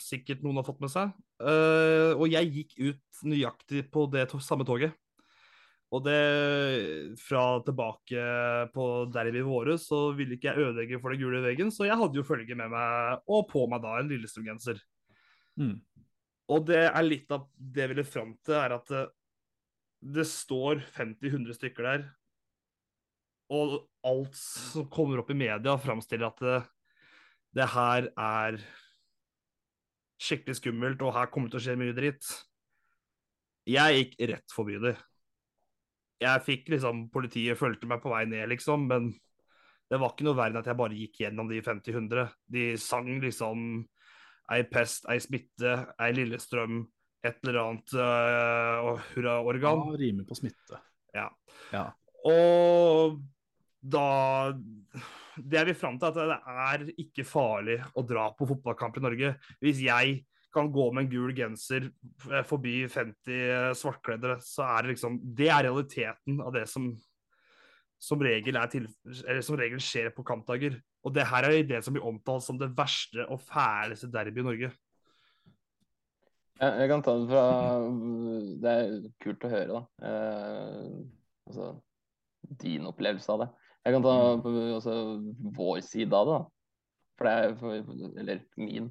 [0.00, 1.12] sikkert noen har fått med seg.
[1.42, 4.96] Uh, og jeg gikk ut nøyaktig på det to samme toget.
[5.88, 8.24] Og det fra tilbake
[8.74, 12.20] på derby våre, så ville ikke jeg ødelegge for den gule veggen, så jeg hadde
[12.20, 14.82] jo følge med meg, og på meg da, en Lillestrøm-genser.
[15.56, 15.78] Mm.
[16.52, 19.06] Og det er litt av det jeg ville fram til, er at det,
[20.18, 22.04] det står 50-100 stykker der,
[23.48, 26.58] og alt som kommer opp i media, framstiller at det,
[27.56, 28.60] det her er
[30.20, 32.28] skikkelig skummelt, og her kommer det til å skje mye dritt.
[33.68, 34.98] Jeg gikk rett forbi det.
[36.18, 39.12] Jeg fikk liksom Politiet fulgte meg på vei ned, liksom, men
[39.88, 42.26] det var ikke noe verre enn at jeg bare gikk gjennom de 50-100.
[42.52, 43.62] De sang liksom
[44.52, 46.82] ei pest, ei smitte, ei Lillestrøm,
[47.24, 49.86] et eller annet uh, Ja, hurraorgan.
[50.00, 50.80] rimer på smitte.
[51.16, 51.28] Ja.
[51.72, 51.86] Ja.
[52.28, 53.18] Og
[53.80, 54.06] da
[55.38, 58.98] det jeg vil fram til, er at det er ikke farlig å dra på fotballkamp
[58.98, 59.32] i Norge.
[59.62, 60.18] Hvis jeg
[60.58, 65.20] kan gå med en gul genser eh, forbi 50 eh, svartkledde, så er det liksom
[65.38, 66.92] Det er realiteten av det som
[67.98, 68.84] som regel, til,
[69.42, 70.76] som regel skjer på kampdager.
[71.02, 74.46] Og det her er det som blir omtalt som det verste og fæleste derby i
[74.46, 74.70] Norge.
[76.58, 77.42] Jeg kan ta det fra
[78.62, 80.08] Det er kult å høre, da.
[80.10, 80.94] Eh,
[81.46, 81.72] altså
[82.62, 83.48] din opplevelse av det.
[83.86, 84.14] Jeg kan ta
[84.74, 84.94] altså,
[85.58, 86.40] vår side av det, da.
[87.18, 88.90] For det er for, Eller min.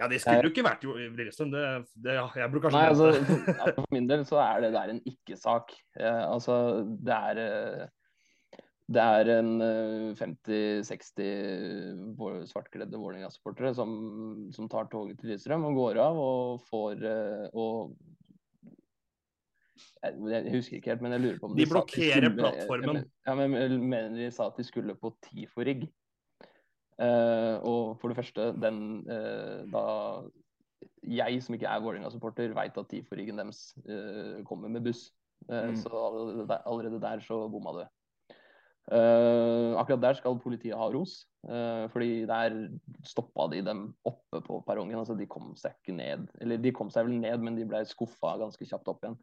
[0.00, 1.50] Ja, det skulle jo ikke vært jo Lillestrøm.
[1.52, 1.64] Det,
[2.04, 5.02] det, ja, jeg burde kanskje Nei, altså, for, min del så er det der en
[5.08, 5.74] ikke-sak.
[6.00, 6.56] Eh, altså,
[7.06, 7.90] det er eh,
[8.92, 9.52] det er en
[10.18, 13.92] 50-60 eh, svartkledde Vålerenga-supportere som,
[14.52, 17.94] som, tar toget til Lillestrøm og går av og får eh, og
[20.02, 23.02] jeg husker ikke helt, men jeg lurer på om de, de blokkerer de skulle, plattformen.
[23.26, 25.86] Ja, men jeg mener de sa at de skulle på TIFO-rigg.
[27.02, 28.78] Uh, og for det første, den
[29.10, 29.82] uh, da
[31.02, 35.08] Jeg som ikke er Vålerenga-supporter, veit at TIFO-riggen deres uh, kommer med buss.
[35.48, 35.74] Mm.
[35.74, 37.82] Så allerede der, allerede der så bomma du.
[38.90, 42.56] Uh, akkurat der skal politiet ha ros, uh, fordi der
[43.06, 44.98] stoppa de dem oppe på perrongen.
[44.98, 46.26] altså De kom seg ikke ned.
[46.40, 49.18] Eller de kom seg vel ned, men de ble skuffa ganske kjapt opp igjen.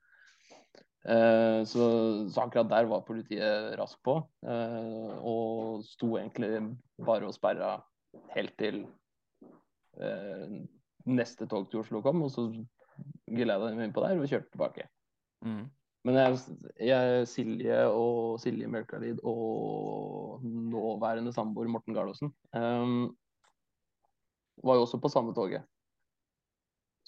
[1.09, 1.83] Uh, så,
[2.27, 6.59] så, akkurat der var politiet raskt på, og sto egentlig
[7.07, 7.77] bare og sperra
[8.35, 8.83] helt til
[11.09, 12.45] neste tog til Oslo kom, og så
[13.27, 14.85] geleida de inn på der og kjørte tilbake.
[15.45, 15.65] Mm.
[16.07, 16.37] Men jeg,
[16.89, 23.09] jeg, Silje og Silje Mjølkalid og nåværende samboer Morten Garlåsen um,
[24.63, 25.67] var jo også på samme toget.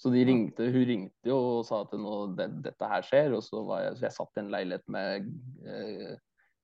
[0.02, 3.36] Så de ringte, hun ringte jo og sa at nå, det, dette her skjer.
[3.38, 5.28] Og så var jeg, så jeg satt i en leilighet med
[5.62, 6.14] eh,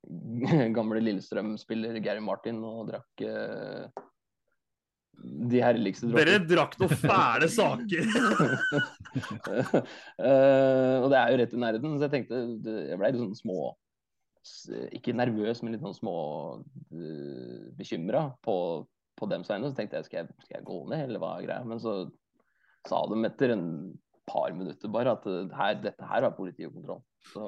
[0.77, 4.03] gamle Lillestrøm-spiller Gary Martin og drakk eh,
[5.23, 6.33] de herligste dråper.
[6.33, 8.05] Dere drakk noen fæle saker!
[10.19, 12.43] uh, og det er jo rett i nærheten, så jeg tenkte
[12.87, 13.59] Jeg ble litt sånn små
[14.95, 16.19] Ikke nervøs, men litt sånn små
[16.61, 18.57] uh, bekymra på,
[19.19, 19.71] på dems vegne.
[19.71, 21.67] Så tenkte jeg skal, jeg skal jeg gå ned, eller hva er greia?
[21.67, 22.01] Men så
[22.87, 23.69] sa de etter en
[24.29, 25.25] par minutter bare at
[25.57, 27.01] her, dette her har politiet kontroll.
[27.33, 27.45] Så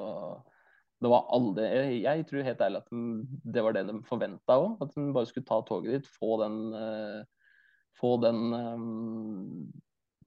[1.01, 1.65] det var aldri
[2.03, 2.89] Jeg tror helt ærlig at
[3.55, 4.81] det var det de forventa òg.
[4.83, 7.21] At de bare skulle ta toget dit, få den uh,
[7.99, 9.71] få den um,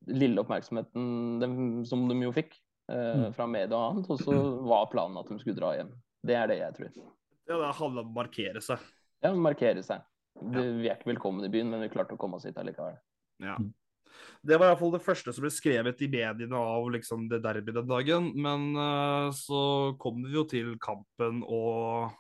[0.07, 1.49] lille oppmerksomheten de,
[1.89, 2.57] som de jo fikk
[2.93, 4.11] uh, fra media og annet.
[4.11, 4.35] Og så
[4.73, 5.95] var planen at de skulle dra hjem.
[6.25, 6.99] Det er det jeg tror.
[7.45, 8.83] Ja, Det handler om å markere seg.
[9.25, 10.05] Ja, markere seg.
[10.35, 12.97] Det, vi er ikke velkommen i byen, men vi klarte å komme oss hit allikevel.
[13.45, 13.55] Ja.
[14.45, 17.89] Det var iallfall det første som ble skrevet i mediene av liksom, det derby den
[17.89, 18.31] dagen.
[18.37, 22.13] Men uh, så kom vi jo til kampen og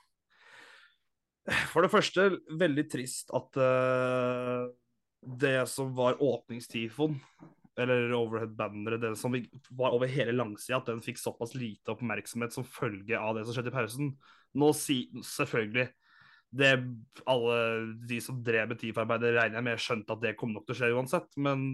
[1.75, 4.65] For det første, veldig trist at uh,
[5.25, 7.19] det som var åpningstifon,
[7.81, 9.35] eller overhead-banneret, det som
[9.75, 13.57] var over hele langsida, at den fikk såpass lite oppmerksomhet som følge av det som
[13.57, 14.11] skjedde i pausen.
[14.57, 15.89] Nå si, selvfølgelig
[16.55, 16.73] det,
[17.31, 17.57] Alle
[18.09, 20.81] de som drev med TIF-arbeidet, regner jeg med skjønte at det kom nok til å
[20.81, 21.31] skje uansett.
[21.41, 21.65] Men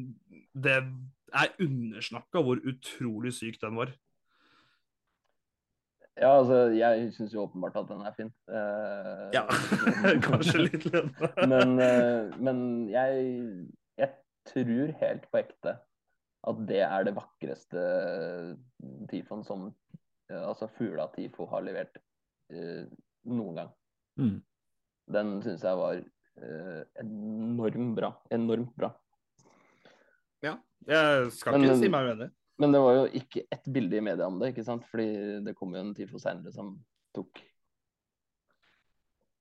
[0.54, 3.92] det er undersnakka hvor utrolig syk den var.
[6.20, 8.32] Ja, altså, jeg syns jo åpenbart at den er fin.
[8.50, 9.44] Uh, ja,
[10.28, 11.30] kanskje litt lenne.
[11.52, 12.58] men, uh, men
[12.92, 13.30] jeg,
[14.00, 14.12] jeg,
[14.50, 15.74] tror helt på ekte
[16.50, 17.82] at det er det vakreste
[19.10, 22.00] tifoen som uh, altså Fugla Tifo har levert
[22.50, 23.68] noen gang.
[24.18, 24.38] Mm.
[25.10, 26.00] Den syns jeg var
[27.02, 28.14] enormt bra.
[28.32, 28.92] Enormt bra.
[30.40, 30.54] Ja,
[30.88, 32.30] jeg skal men, ikke si meg uenig.
[32.60, 34.86] Men det var jo ikke ett bilde i media om det, ikke sant?
[34.88, 36.74] Fordi det kom jo en TIFO senere som
[37.16, 37.40] tok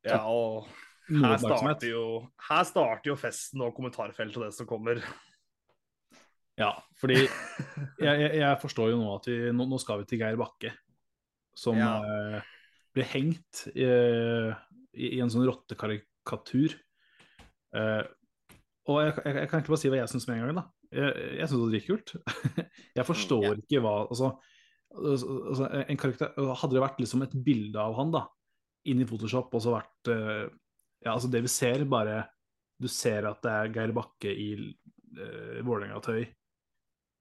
[0.08, 0.70] Ja, og
[1.10, 2.04] her starter, jo,
[2.48, 5.02] her starter jo festen og kommentarfeltet og det som kommer.
[6.60, 10.40] Ja, fordi jeg, jeg, forstår jo nå at vi nå, nå, skal vi til Geir
[10.40, 10.72] Bakke,
[11.58, 11.92] som ja.
[12.00, 12.50] eh,
[12.96, 14.52] ble hengt eh,
[15.00, 16.76] i, i, en sånn rottekarikatur.
[17.76, 18.04] Uh,
[18.90, 20.66] og jeg, jeg, kan ikke bare si hva jeg syns med en gang, da.
[20.90, 22.16] Jeg, jeg syns det er dritkult.
[22.98, 23.54] jeg forstår ja.
[23.62, 24.32] ikke hva altså,
[24.98, 26.34] altså, en karakter,
[26.64, 28.26] Hadde det vært liksom et bilde av han da
[28.90, 30.48] inn i Photoshop og så vært uh,
[31.04, 32.24] Ja, altså det vi ser, bare
[32.82, 36.26] Du ser at det er Geir Bakke i uh, Vålerenga-tøy.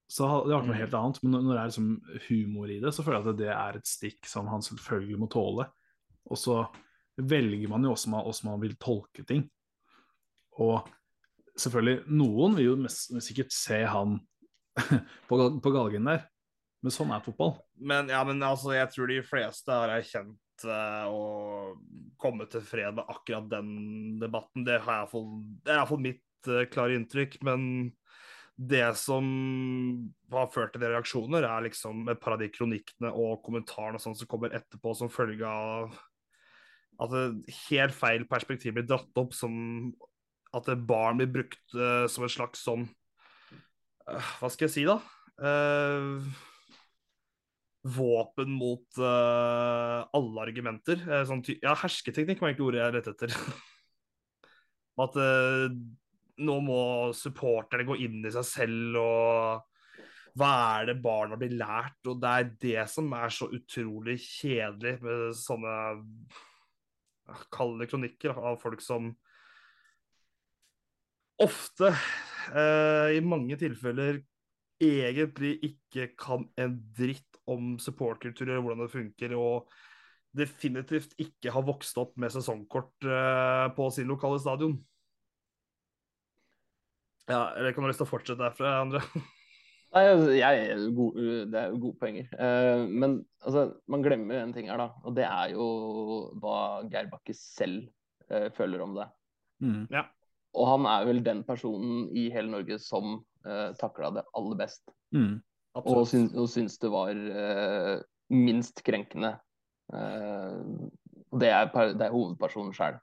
[0.09, 0.83] Så det har vært noe mm.
[0.87, 1.19] helt annet.
[1.21, 1.89] Men når det er liksom
[2.31, 5.29] humor i det, så føler jeg at det er et stikk som han selvfølgelig må
[5.33, 5.69] tåle.
[6.33, 6.63] Og så
[7.19, 9.45] velger man jo også hvordan man vil tolke ting.
[10.59, 10.89] Og
[11.59, 14.19] selvfølgelig, noen vil jo mest, sikkert se han
[15.29, 16.27] på, på galgen der,
[16.85, 17.57] men sånn er fotball.
[17.79, 21.75] Men, ja, men altså, jeg tror de fleste har erkjent eh, å
[22.23, 23.73] komme til fred med akkurat den
[24.23, 24.67] debatten.
[24.67, 25.33] Det, har jeg fått,
[25.65, 27.41] det er iallfall mitt uh, klare inntrykk.
[27.47, 27.65] Men
[28.59, 29.27] det som
[30.35, 34.03] har ført til de reaksjoner, er liksom et par av de kronikkene og kommentarene og
[34.03, 35.95] sånt som kommer etterpå som følge av
[36.99, 37.15] at
[37.69, 39.53] helt feil perspektiv blir dratt opp, som
[40.57, 42.87] at barn blir brukt uh, som en slags sånn
[44.09, 44.99] uh, Hva skal jeg si, da?
[45.39, 46.25] Uh,
[47.89, 50.99] våpen mot alle argumenter.
[51.25, 53.37] Sånn ja, hersketeknikk var egentlig ordet jeg lette etter.
[55.05, 55.17] at
[56.43, 56.83] nå må
[57.17, 59.79] supporterne gå inn i seg selv og
[60.39, 61.99] hva er det barna blir lært?
[62.11, 65.79] Og det er det som er så utrolig kjedelig med sånne
[67.55, 69.13] kalde kronikker av folk som
[71.39, 71.93] ofte,
[72.55, 74.23] eh, i mange tilfeller,
[74.83, 79.71] egentlig ikke kan en dritt om supportkultur eller hvordan det funker, og
[80.39, 84.77] definitivt ikke har vokst opp med sesongkort eh, på sin lokale stadion.
[87.29, 89.03] Ja, eller kan du lyst til å fortsette derfra, Andre?
[89.97, 91.15] Nei, altså, jeg, god,
[91.49, 92.29] Det er jo gode poenger.
[92.37, 94.91] Uh, men altså, man glemmer en ting her, da.
[95.09, 95.69] Og det er jo
[96.43, 96.59] hva
[96.93, 97.87] Geir Bakke selv
[98.29, 99.09] uh, føler om det.
[99.65, 99.87] Mm.
[99.95, 100.05] Ja.
[100.59, 104.57] Og han er vel den personen i hele Norge som uh, eh, takla det aller
[104.61, 104.83] best.
[105.15, 105.41] Mm.
[105.79, 107.99] Og, syns, og syns det var uh,
[108.33, 109.37] minst krenkende.
[109.93, 110.89] Uh,
[111.39, 112.99] det, er, det er hovedpersonen sjøl.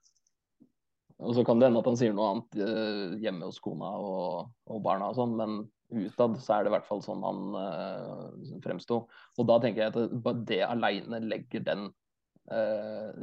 [1.23, 4.51] Og så kan det hende at han sier noe annet uh, hjemme hos kona og,
[4.67, 5.61] og barna og sånn, men
[5.93, 9.03] utad så er det i hvert fall sånn han uh, fremsto.
[9.37, 11.89] Og da tenker jeg at det, det aleine legger den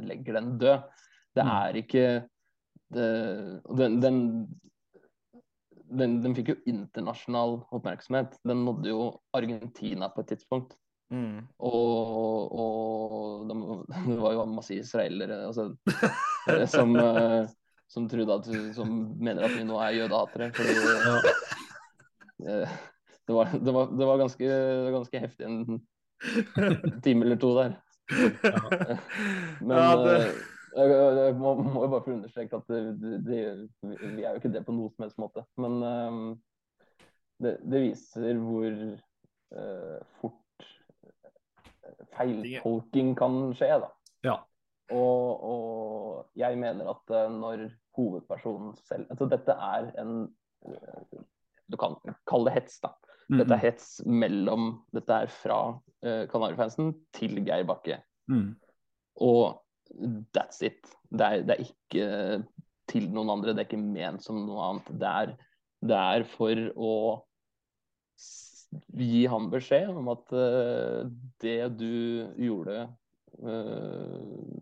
[0.03, 1.03] legger den død.
[1.31, 1.49] Det mm.
[1.53, 2.07] er ikke
[2.91, 4.17] den, den,
[5.87, 8.35] den, den, fikk jo internasjonal oppmerksomhet.
[8.43, 10.75] Den nådde jo Argentina på et tidspunkt.
[11.13, 11.45] Mm.
[11.59, 15.69] Og, og det var jo masse israelere altså,
[16.73, 17.43] som, eh,
[17.87, 20.51] som, at, som mener at vi nå er jødehatere.
[20.57, 21.17] Fordi ja.
[22.47, 22.69] Eh,
[23.27, 24.47] det, var, det, var, det, var, ganske,
[24.91, 25.81] ganske heftig en
[27.03, 27.75] time eller to der.
[28.43, 28.97] Ja.
[29.61, 30.17] Men ja, det...
[30.75, 32.83] jeg, jeg må, må bare få understreke at det,
[33.23, 35.45] vi er jo ikke det på noe som helst måte.
[35.61, 36.23] Men um,
[37.43, 40.67] det, det, viser hvor uh, fort
[41.03, 43.71] eh, feiltolking kan skje.
[43.85, 43.93] da.
[44.27, 44.39] Ja.
[44.93, 50.25] Og, og, jeg mener at når hovedpersonen selv altså Dette er en
[51.73, 51.97] Du kan
[52.29, 52.93] kalle det hets, da.
[53.31, 57.99] Dette er hets mellom Dette er fra uh, Kanarifansen til Geir Bakke.
[58.31, 58.53] Mm.
[59.23, 59.59] Og
[60.35, 60.81] that's it.
[61.13, 62.07] Det er, det er, ikke
[62.89, 64.91] til noen andre, det er ikke ment som noe annet.
[64.99, 65.35] Det er,
[65.83, 66.93] det er for å
[68.97, 71.05] gi ham beskjed om at uh,
[71.43, 72.87] det du gjorde
[73.45, 74.61] uh,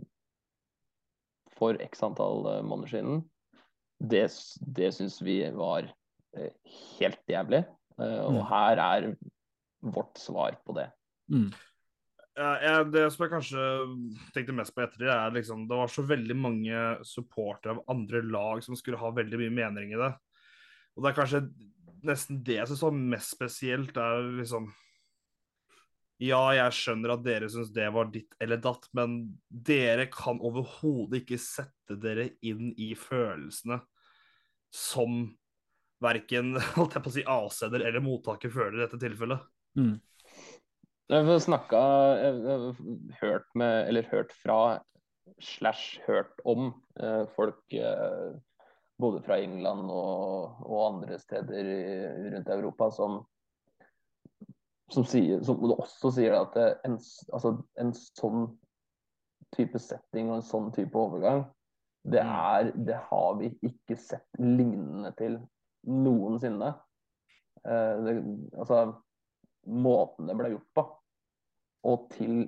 [1.58, 3.20] for x antall måneder siden,
[4.02, 4.26] det,
[4.66, 5.92] det syns vi var
[7.00, 7.66] helt jævlig.
[8.02, 8.46] Og mm.
[8.50, 9.10] her er
[9.82, 10.88] vårt svar på det.
[11.32, 11.52] Mm
[12.38, 13.64] jeg, det som jeg kanskje
[14.36, 18.22] tenkte mest på etter det, er liksom Det var så veldig mange supportere av andre
[18.24, 20.12] lag som skulle ha veldig mye mening i det.
[20.96, 21.44] Og det er kanskje
[22.08, 24.72] nesten det jeg syns var mest spesielt, er liksom
[26.22, 31.24] Ja, jeg skjønner at dere syns det var ditt eller datt, men dere kan overhodet
[31.24, 33.82] ikke sette dere inn i følelsene
[34.72, 35.26] som
[36.04, 39.44] verken holdt jeg på å si, avsender eller mottaker føler i dette tilfellet.
[39.80, 39.98] Mm.
[41.12, 41.80] Jeg har snakka
[43.20, 44.80] Hørt med, eller hørt fra
[45.44, 48.32] slash hørt om eh, folk eh,
[49.02, 51.86] både fra England og, og andre steder i,
[52.34, 53.18] rundt Europa som,
[54.94, 57.00] som, sier, som også sier at en,
[57.34, 58.52] altså, en sånn
[59.56, 61.44] type setting og en sånn type overgang,
[62.08, 62.36] det, mm.
[62.54, 65.42] er, det har vi ikke sett lignende til
[65.88, 66.74] noensinne.
[67.66, 68.16] Eh, det,
[68.58, 68.84] altså,
[69.70, 70.88] måten det ble gjort på
[71.84, 72.46] og til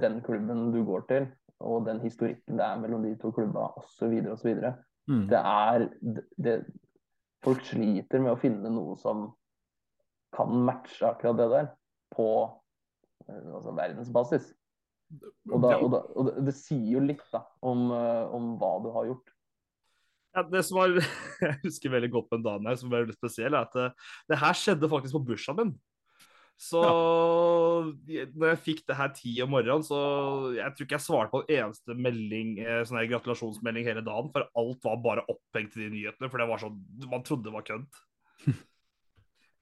[0.00, 1.28] den klubben du går til,
[1.60, 4.12] og den historikken det er mellom de to klubba osv.
[4.32, 4.60] osv.
[5.10, 5.24] Mm.
[5.30, 5.88] Det er
[6.36, 6.58] det,
[7.44, 9.28] Folk sliter med å finne noe som
[10.34, 11.66] kan matche akkurat det der
[12.14, 12.28] på
[13.28, 14.48] eh, altså, verdensbasis.
[15.52, 18.90] Og, da, og, da, og, det sier jo litt da, om, eh, om hva du
[18.96, 19.35] har gjort.
[20.36, 20.94] Ja, det som var,
[21.46, 23.90] Jeg husker veldig godt med en dame her som var veldig spesiell, er at det,
[23.90, 25.76] eh, det her skjedde faktisk på bursdagen min.
[26.56, 26.80] Så
[28.08, 28.22] ja.
[28.32, 29.98] når jeg fikk det her ti om morgenen, så
[30.56, 34.30] jeg tror ikke jeg svarte på en eneste melding, eh, sånn her gratulasjonsmelding hele dagen,
[34.32, 36.30] for alt var bare opphengt i de nyhetene.
[36.32, 38.00] For det var sånn Man trodde det var kødd.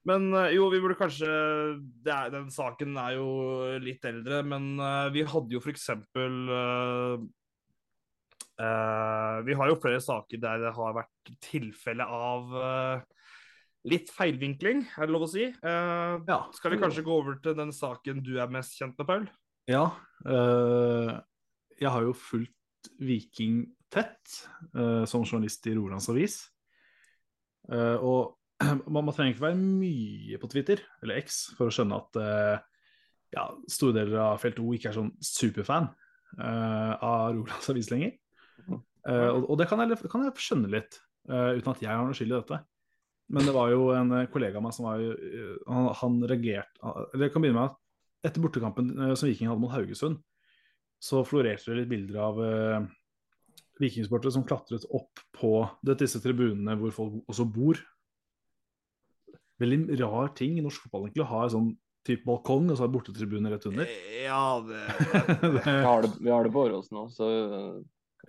[0.05, 3.27] Men eh, jo, vi burde kanskje er, Den saken er jo
[3.81, 4.75] litt eldre, men
[5.13, 5.73] vi hadde jo eh,
[6.21, 7.25] eh,
[8.55, 13.01] Vi har jo flere saker der det har vært tilfelle av eh,
[13.89, 15.45] litt feilvinkling, er det lov å si.
[15.45, 16.39] Eh, Ja.
[16.53, 19.27] skal vi kanskje gå over til den saken du er mest kjent med, Paul?
[19.67, 19.91] Ja.
[20.25, 21.21] eh,
[21.79, 22.53] jeg har jo fulgt
[22.99, 26.49] Viking tett eh, som journalist i Rolands Avis.
[27.71, 28.37] Eh, og
[28.87, 32.57] man, trenger ikke være mye på Twitter eller X for å skjønne at eh,
[33.35, 35.89] ja, store deler av Felt O ikke er sånn superfan
[36.39, 38.13] uh, av Rolands Avis lenger.
[39.05, 40.97] Eh, og, og det kan jeg, kan jeg skjønne litt,
[41.29, 42.61] uh, uten at jeg har noe skyld i dette.
[43.35, 45.15] Men det var jo en eh, kollega av meg som var jo
[45.65, 47.79] Han, han reagerte Det jeg kan begynne med at
[48.29, 50.19] etter bortekampen som Viking hadde mot Haugesund,
[51.01, 52.85] så florerte det litt bilder av uh,
[53.81, 55.51] vikingsportere som klatret opp på
[55.85, 57.81] det, disse tribunene hvor folk også bor.
[59.61, 61.69] Veldig rar ting i norsk fotball egentlig å ha en sånn
[62.05, 63.93] type balkong og så ha bortetribune rett under.
[64.23, 64.81] Ja, det,
[65.55, 67.29] Vi har det, vi har det på Åråsen nå, så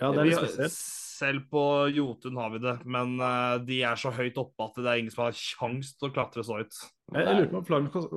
[0.00, 0.78] Ja, det er litt spesielt.
[1.16, 1.60] Selv på
[1.96, 5.14] Jotun har vi det, men eh, de er så høyt oppe at det er ingen
[5.14, 6.76] som har kjangs til å klatre så høyt.
[7.14, 7.60] Jeg, jeg lurer på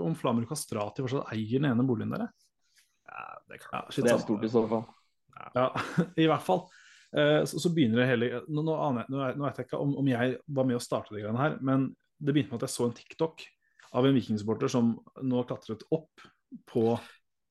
[0.04, 2.26] om Flamur, om Kastrati fortsatt eier den ene boligen der.
[3.08, 4.26] Ja, det kan Ja, shit, det er samme.
[4.28, 4.84] stort i så fall.
[5.56, 5.70] Ja,
[6.26, 6.66] i hvert fall.
[7.16, 8.76] Eh, Så, så begynner det hele Nå, nå,
[9.08, 11.40] nå, er- nå vet jeg ikke om, om jeg var med å starte de greiene
[11.42, 11.88] her, men
[12.20, 13.46] det begynte med at jeg så en TikTok
[13.96, 14.92] av en vikingsupporter som
[15.24, 16.28] nå klatret opp
[16.70, 16.84] på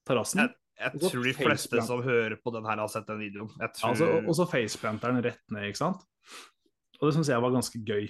[0.07, 0.45] terrassen.
[0.79, 3.51] Jeg tror de fleste som hører på den her, har sett den videoen.
[3.59, 3.91] Ja, tror...
[3.91, 6.05] altså, og så faceplanter den rett ned, ikke sant?
[6.99, 8.07] Og det syns jeg var ganske gøy.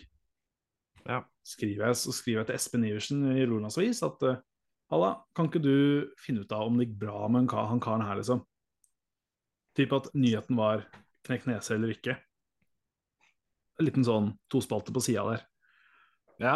[1.08, 1.22] Ja.
[1.46, 4.40] Skriver jeg, så skriver jeg til Espen Iversen i Rolands Avis at eh,
[4.92, 5.74] Halla, kan ikke du
[6.20, 8.40] finne ut av om det gikk bra med han karen her, liksom?
[9.76, 10.86] Typ at nyheten var
[11.28, 12.16] knekk nese eller ikke.
[13.78, 15.44] En liten sånn tospalte på sida der.
[16.40, 16.54] Ja.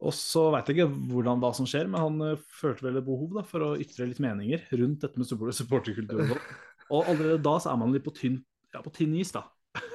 [0.00, 3.06] Og så veit jeg ikke hvordan hva som skjer, men han eh, følte vel et
[3.06, 6.32] behov da, for å ytre litt meninger rundt dette med supporterkulturen.
[6.90, 7.02] og.
[7.04, 8.40] Allerede da så er man litt på tynn,
[8.74, 9.44] ja, på tynn is, da.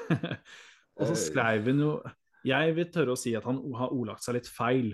[0.97, 1.89] og så skrev han jo
[2.45, 4.93] Jeg vil tørre å si at han har ordlagt seg litt feil.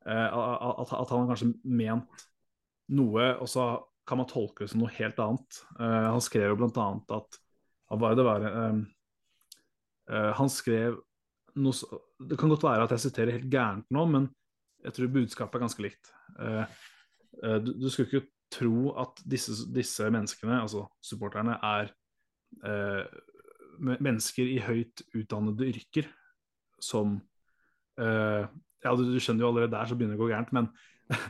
[0.00, 2.26] Uh, at, at han har kanskje ment
[2.90, 3.70] noe, og så
[4.10, 5.60] kan man tolke det som noe helt annet.
[5.78, 7.38] Uh, han skrev jo blant annet at
[7.90, 8.44] Hva det var?
[8.46, 8.80] eh,
[10.10, 10.98] eh, han skrev
[11.58, 14.28] noe Det kan godt være at jeg siterer helt gærent nå, men
[14.84, 16.12] jeg tror budskapet er ganske likt.
[16.40, 16.62] Eh,
[17.44, 21.92] eh, du, du skulle ikke tro at disse, disse menneskene, altså supporterne, er
[22.66, 23.04] eh,
[23.80, 26.08] mennesker i høyt utdannede yrker
[26.80, 27.18] som
[28.00, 28.48] eh,
[28.80, 30.70] Ja, du, du skjønner jo allerede der så begynner det å gå gærent, men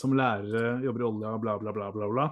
[0.00, 2.26] som lærere, jobber i olja, bla, bla, bla, bla, bla.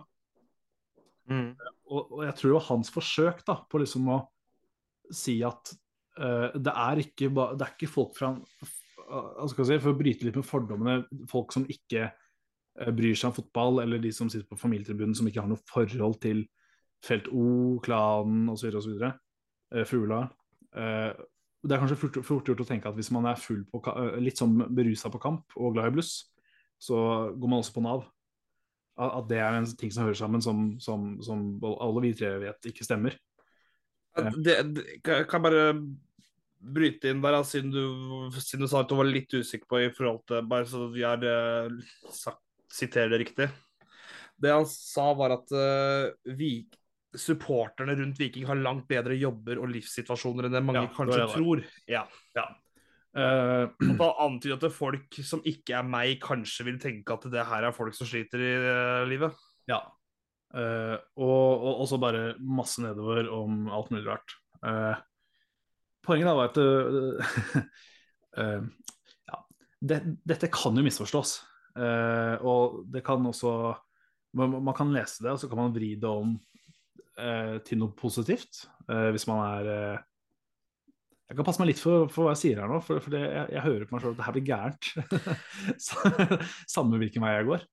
[1.29, 1.51] Mm.
[1.91, 4.21] Og, og jeg tror det var hans forsøk da, på liksom å
[5.14, 5.73] si at
[6.21, 8.33] eh, det er ikke det er ikke folk fra
[9.09, 13.83] si, For å bryte litt med fordommene, folk som ikke eh, bryr seg om fotball,
[13.85, 16.47] eller de som sitter på familietribunen som ikke har noe forhold til
[17.05, 19.05] Felt O, klanen osv., osv.
[19.87, 20.25] Fugla.
[21.59, 24.38] Det er kanskje fort, gjort å tenke at hvis man er full på, eh, litt
[24.38, 26.12] sånn berusa på kamp og glad i bluss,
[26.79, 26.99] så
[27.35, 28.07] går man også på Nav.
[28.99, 32.71] At det er en ting som hører sammen, som, som, som alle vi tre vet
[32.71, 33.14] ikke stemmer.
[34.18, 34.85] Det, det,
[35.31, 35.66] kan bare
[36.59, 37.83] bryte inn der, siden du,
[38.40, 41.05] siden du sa at du var litt usikker på i forhold til Bare så vi
[41.07, 41.71] har eh,
[42.73, 43.49] siterer det riktig.
[44.38, 46.68] Det han sa, var at uh, vi,
[47.18, 51.25] supporterne rundt Viking har langt bedre jobber og livssituasjoner enn det mange Ja, kanskje det
[51.25, 51.62] det tror.
[51.90, 52.05] Ja.
[53.18, 57.47] Eh, Og da antyder at folk som ikke er meg, kanskje vil tenke at det
[57.49, 59.38] her er folk som sliter i uh, livet.
[59.71, 59.81] Ja.
[60.55, 64.37] Uh, og, og også bare masse nedover om alt mulig rart.
[64.64, 64.97] Eh,
[66.09, 67.20] poenget da var at uh,
[69.30, 69.38] ja,
[69.80, 71.38] det, Dette kan jo misforstås.
[71.78, 73.52] Uh, og det kan også
[74.38, 77.96] man, man kan lese det, og så kan man vri det om uh, til noe
[77.96, 78.66] positivt.
[78.88, 79.66] hvis man er
[81.28, 83.20] Jeg kan passe meg litt for, for hva jeg sier her nå, for, for det,
[83.20, 84.84] jeg, jeg hører på meg sjøl at det her blir gærent.
[86.76, 87.66] Samme hvilken vei jeg går.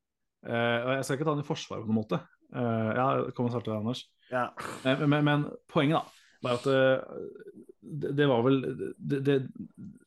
[0.45, 2.19] Og jeg skal ikke ta den i forsvar på noen måte.
[2.51, 3.05] Ja,
[3.35, 4.03] kom og svarte deg, Anders.
[4.27, 4.49] Ja.
[4.83, 6.67] Men, men, men poenget da var at
[7.85, 8.61] det, det var vel
[8.97, 9.35] det, det,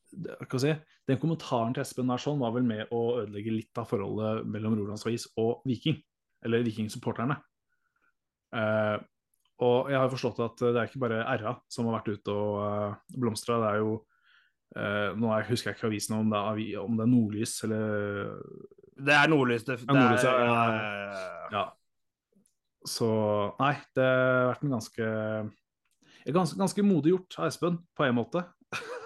[0.09, 0.73] hva si,
[1.07, 4.75] Den kommentaren til Espen der sånn var vel med å ødelegge litt av forholdet mellom
[4.79, 5.99] Rolandsavis og Viking.
[6.45, 7.39] Eller Viking-supporterne.
[8.55, 8.97] Uh,
[9.59, 12.59] og jeg har forstått at det er ikke bare RA som har vært ute og
[12.63, 13.59] uh, blomstra.
[13.61, 17.05] Det er jo uh, Nå er, husker jeg ikke avisen om det er, om det
[17.05, 18.39] er Nordlys eller
[18.95, 19.67] Det er nordlys.
[19.67, 21.59] Det, det nordlys, ja, er, ja, ja.
[21.59, 21.65] Ja.
[22.87, 23.09] Så
[23.59, 25.09] nei, det har vært en ganske
[26.25, 28.43] Ganske, ganske modig gjort av Espen, på en måte.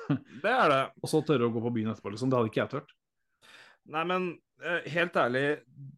[0.09, 0.81] Det er det.
[1.03, 2.31] Og så tørre å gå på byen etterpå, liksom.
[2.31, 2.95] Det hadde ikke jeg tørt.
[3.93, 4.27] Nei, men
[4.63, 5.43] eh, helt ærlig,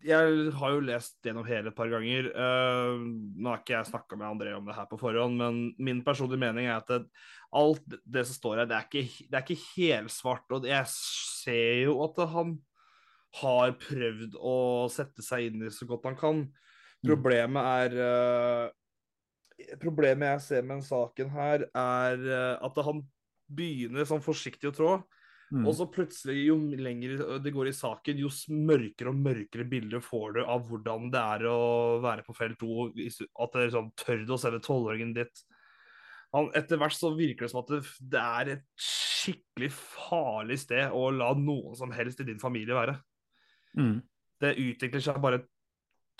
[0.05, 2.31] jeg har jo lest gjennom hele et par ganger.
[2.33, 2.97] Uh,
[3.37, 6.41] nå har ikke jeg snakka med André om det her på forhånd, men min personlige
[6.41, 7.03] mening er at det,
[7.55, 10.47] alt det som står her, det er ikke, det er ikke helsvart.
[10.57, 12.57] Og jeg ser jo at han
[13.41, 14.55] har prøvd å
[14.91, 16.41] sette seg inn i så godt han kan.
[17.05, 18.73] Problemet er eh,
[19.81, 23.03] Problemet jeg ser med den saken her, er eh, at han
[23.45, 24.95] begynner sånn forsiktig å trå.
[25.53, 25.65] Mm.
[25.69, 30.37] Og så plutselig, jo lenger det går i saken, jo mørkere og mørkere bilder får
[30.37, 31.59] du av hvordan det er å
[32.03, 32.87] være på felt 2.
[33.45, 35.45] At det er sånn tør du å sende tolvåringen ditt.
[36.35, 37.81] Han, etter hvert så virker det som at det,
[38.11, 42.97] det er et skikkelig farlig sted å la noen som helst i din familie være.
[43.77, 43.99] Mm.
[44.41, 45.45] Det utvikler seg bare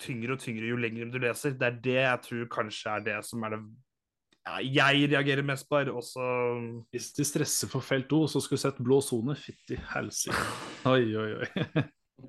[0.02, 1.56] tyngre og tyngre jo lenger du leser.
[1.56, 3.60] Det er det jeg tror kanskje er det som er det
[4.46, 5.80] ja, jeg reagerer mest på.
[5.80, 9.34] her, Og Hvis de stresser for felt O, så skulle du sett blå sone.
[9.34, 10.38] Fytti helsike.
[10.86, 11.48] Oi, oi, oi.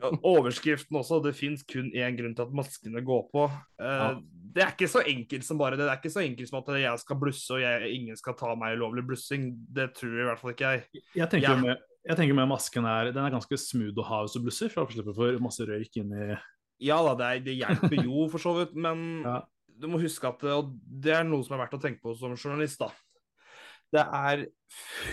[0.01, 1.21] ja, overskriften også.
[1.23, 3.45] Det fins kun én grunn til at maskene går på.
[3.81, 4.17] Eh, Ja.
[4.57, 5.85] Det er ikke så enkelt som bare det.
[5.85, 8.55] Det er ikke så enkelt som at jeg skal blusse og jeg, ingen skal ta
[8.57, 9.51] meg ulovlig blussing.
[9.53, 11.03] Det tror i hvert fall ikke jeg.
[11.13, 11.61] Jeg tenker, jeg...
[11.61, 14.73] med, jeg tenker med masken er Den er ganske smooth å ha hvis du blusser,
[14.73, 16.31] for da slipper du for masse røyk inn i
[16.83, 19.41] Ja da, det, er, det hjelper jo for så vidt, men Ja.
[19.77, 22.15] du må huske at det, og det er noe som er verdt å tenke på
[22.19, 22.91] som journalist, da.
[23.93, 24.47] Det er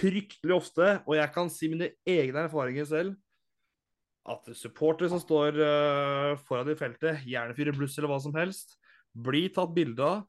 [0.01, 3.15] fryktelig ofte, og jeg kan si mine egne erfaringer selv,
[4.25, 8.79] at supportere som står uh, foran i feltet, gjerne fyrer bluss eller hva som helst,
[9.13, 10.25] blir tatt bilde av,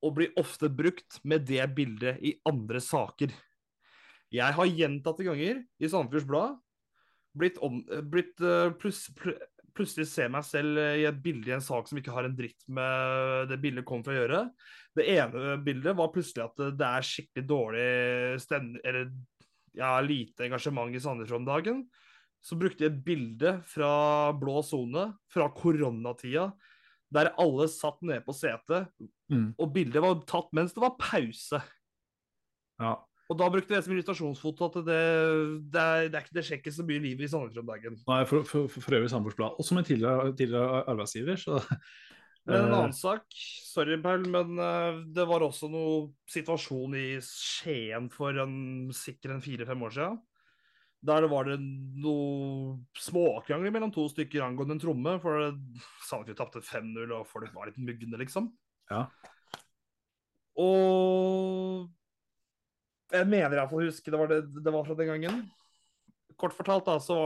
[0.00, 3.34] og blir ofte brukt med det bildet i andre saker.
[4.32, 6.56] Jeg har gjentatte ganger i Sandefjords Blad
[7.36, 9.36] blitt, om, blitt uh, pluss, pl
[9.76, 12.64] plutselig se meg selv i et bilde i en sak som ikke har en dritt
[12.68, 14.40] med det bildet kom fra å gjøre.
[14.96, 17.88] Det ene bildet var plutselig at det er skikkelig dårlig
[18.42, 19.10] stemning Eller
[19.78, 21.84] ja, lite engasjement i Sandefjord om dagen.
[22.42, 26.48] Så brukte jeg et bilde fra blå sone, fra koronatida,
[27.12, 28.90] der alle satt nede på setet,
[29.30, 29.52] Mm.
[29.62, 31.60] og bildet var tatt mens det var pause.
[32.82, 32.96] Ja.
[33.30, 35.00] Og da brukte jeg det som illustrasjonsfoto at det,
[35.70, 37.98] det, er, det, er ikke, det skjer ikke så mye liv i Sandefjord om dagen.
[38.10, 39.58] Nei, for, for, for, øvrig Sandefjords Blad.
[39.60, 41.60] Og som en tidligere, tidligere arbeidsgiver, så
[42.48, 42.78] Men en Eh.
[42.78, 43.26] annen sak,
[43.68, 49.44] sorry Paul, men eh, det var også noe situasjon i Skien for en, sikkert en
[49.44, 50.18] fire-fem år siden.
[51.04, 55.14] Der var det noe småkrangler mellom to stykker angående en tromme.
[55.22, 55.52] For
[56.08, 58.50] Sandefjord tapte 5-0, og folk var litt mugne, liksom.
[58.90, 59.06] Ja.
[60.60, 61.86] Og
[63.12, 65.40] jeg mener iallfall å huske det var, det, det var fra den gangen.
[66.40, 67.16] Kort fortalt, da, så,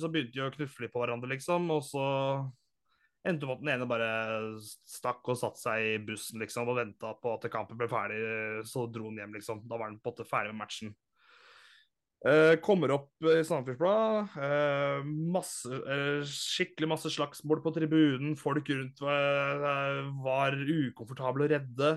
[0.00, 1.68] så begynte de å knuffe litt på hverandre, liksom.
[1.74, 2.06] Og så
[3.28, 4.08] endte med at den ene bare
[4.88, 8.18] stakk og satte seg i bussen liksom, og venta på at kampen ble ferdig.
[8.66, 9.62] Så dro han hjem, liksom.
[9.68, 10.96] Da var han på en måte ferdig med matchen.
[12.26, 14.38] Eh, kommer opp i Sandefjordsbladet.
[14.42, 15.04] Eh,
[15.36, 18.34] masse, eh, skikkelig masse slagsmål på tribunen.
[18.36, 21.92] Folk rundt var, eh, var ukomfortable og redde.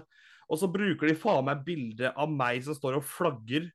[0.52, 3.70] Og så bruker de faen meg bilde av meg som står og flagger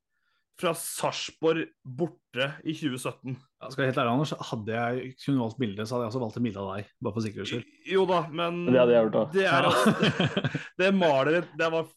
[0.57, 3.35] fra Sarpsborg borte i 2017.
[3.37, 6.23] Ja, skal jeg helt ærlig, Anders, hadde jeg kun valgt bilde, så hadde jeg også
[6.23, 6.91] valgt et bilde av deg.
[7.05, 7.67] Bare for sikkerhets skyld.
[7.93, 9.37] Jo da, men Det hadde jeg gjort også.
[9.37, 10.53] Det, er, Ja.
[10.81, 11.89] det maler Det var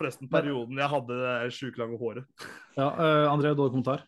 [0.00, 2.28] forresten perioden jeg hadde det sjukt lange håret.
[2.78, 4.04] ja, uh, André, du har kommentar?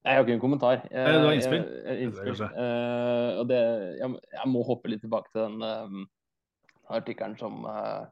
[0.00, 0.78] Jeg har ikke en kommentar.
[0.88, 1.64] Jeg, Nei, du har innspill?
[1.64, 2.38] Jeg, jeg, innspill.
[2.48, 3.58] Eh, og det,
[4.00, 6.06] jeg, jeg må hoppe litt tilbake til den uh,
[6.96, 8.06] artikkelen som eh,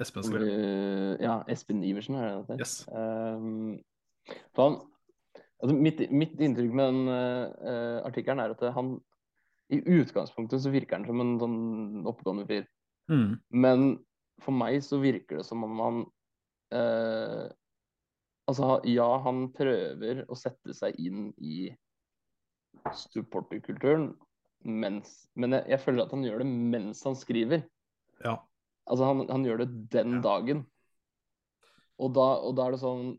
[0.00, 0.46] Espen skal.
[1.22, 2.60] Ja, Espen Iversen, er det det?
[2.64, 2.88] Yes.
[2.88, 3.44] Eh,
[4.56, 4.78] for han,
[5.62, 8.96] altså mitt, mitt inntrykk med den uh, artikkelen er at han
[9.72, 11.60] i utgangspunktet så virker han som en sånn
[12.08, 12.66] oppegående fyr.
[13.12, 13.36] Mm.
[13.64, 13.86] Men
[14.42, 16.00] for meg så virker det som om han
[16.76, 17.52] uh,
[18.44, 21.70] Altså, ja, han prøver å sette seg inn i
[22.92, 24.10] supporterkulturen,
[24.68, 27.62] mens, men jeg, jeg føler at han gjør det mens han skriver.
[28.20, 28.34] Ja.
[28.84, 30.64] Altså, han, han gjør det den dagen.
[32.02, 33.14] Og da, og da er det sånn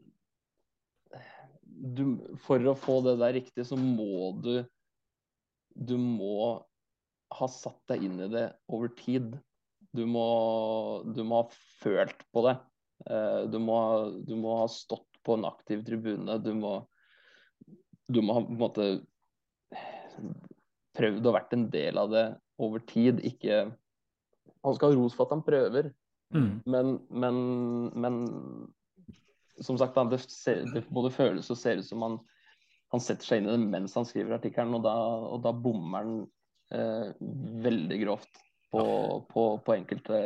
[1.96, 2.04] du,
[2.44, 4.58] For å få det der riktig, så må du
[5.76, 6.62] Du må
[7.36, 9.34] ha satt deg inn i det over tid.
[9.96, 10.28] Du må,
[11.16, 11.48] du må ha
[11.82, 12.54] følt på det.
[13.10, 13.78] Eh, Du må,
[14.24, 16.38] du må ha stått på en aktiv tribune.
[16.46, 16.78] Du må,
[18.08, 18.88] du må ha på en måte
[20.96, 22.26] prøvd å vært en del av det
[22.62, 23.20] over tid.
[23.26, 23.66] Ikke
[24.66, 25.94] Han skal ha ros for at han prøver,
[26.34, 26.62] Mm.
[26.66, 27.36] men, men,
[27.94, 28.16] men
[29.62, 32.18] som sagt, det, ser, det både føles og ser ut som han,
[32.92, 34.96] han setter seg inn i det mens han skriver artikkelen, og da,
[35.30, 36.18] og da bommer han
[36.76, 37.14] eh,
[37.66, 38.42] veldig grovt
[38.74, 38.84] på,
[39.30, 40.22] på, på, enkelte,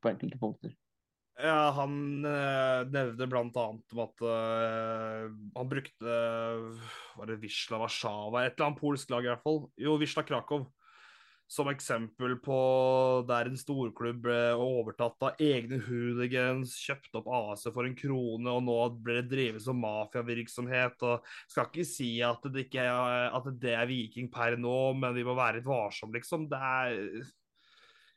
[0.00, 0.76] på enkelte punkter.
[1.36, 5.26] Ja, han eh, nevner blant annet om at eh,
[5.58, 6.14] han brukte
[7.18, 8.46] Var det Wisla Warszawa?
[8.46, 9.66] Et eller annet polsk lag, i hvert fall.
[9.76, 10.64] Jo, Wisla Krakow.
[11.46, 12.56] Som eksempel på
[13.28, 18.64] der en storklubb ble overtatt av egne hooligans, kjøpt opp AS for en krone, og
[18.66, 21.06] nå ble det drevet som mafiavirksomhet.
[21.06, 25.14] og Skal ikke si at det, ikke er, at det er Viking per nå, men
[25.14, 26.48] vi må være litt varsomme, liksom.
[26.50, 26.98] Det er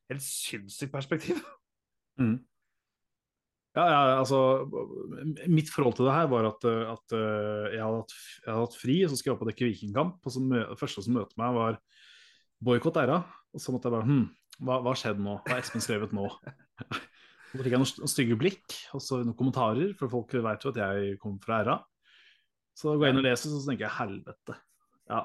[0.10, 1.44] helt sinnssykt perspektiv.
[2.20, 2.40] Mm.
[3.78, 4.66] Ja, ja, altså
[5.48, 8.78] Mitt forhold til det her var at, at eh, jeg, hadde hatt, jeg, hadde hatt,
[8.82, 10.18] fri, så skulle jeg opp og dekke Vikingkamp.
[10.26, 11.78] Og så mø, det første som møtte meg, var
[12.64, 13.22] boikott æra.
[13.54, 14.26] Og så måtte jeg bare Hm,
[14.66, 15.40] hva har skjedd nå?
[15.46, 16.28] Hva har Espen skrevet nå?
[17.50, 20.78] Så fikk jeg noen stygge blikk og så noen kommentarer, for folk vet jo at
[20.78, 21.78] jeg kommer fra æra.
[22.78, 24.58] Så går jeg inn og leser, så tenker jeg helvete.
[25.10, 25.24] Ja.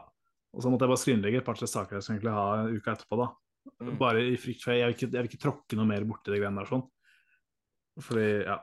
[0.54, 3.18] Og så måtte jeg bare skrinlegge et par-tre saker jeg skulle egentlig ha uke etterpå.
[3.20, 3.28] da.
[3.82, 3.90] Mm.
[4.00, 6.40] Bare i frykt for jeg vil, ikke, jeg vil ikke tråkke noe mer borti det
[6.40, 6.70] greiene der.
[6.70, 6.86] sånn.
[8.08, 8.56] Fordi, ja.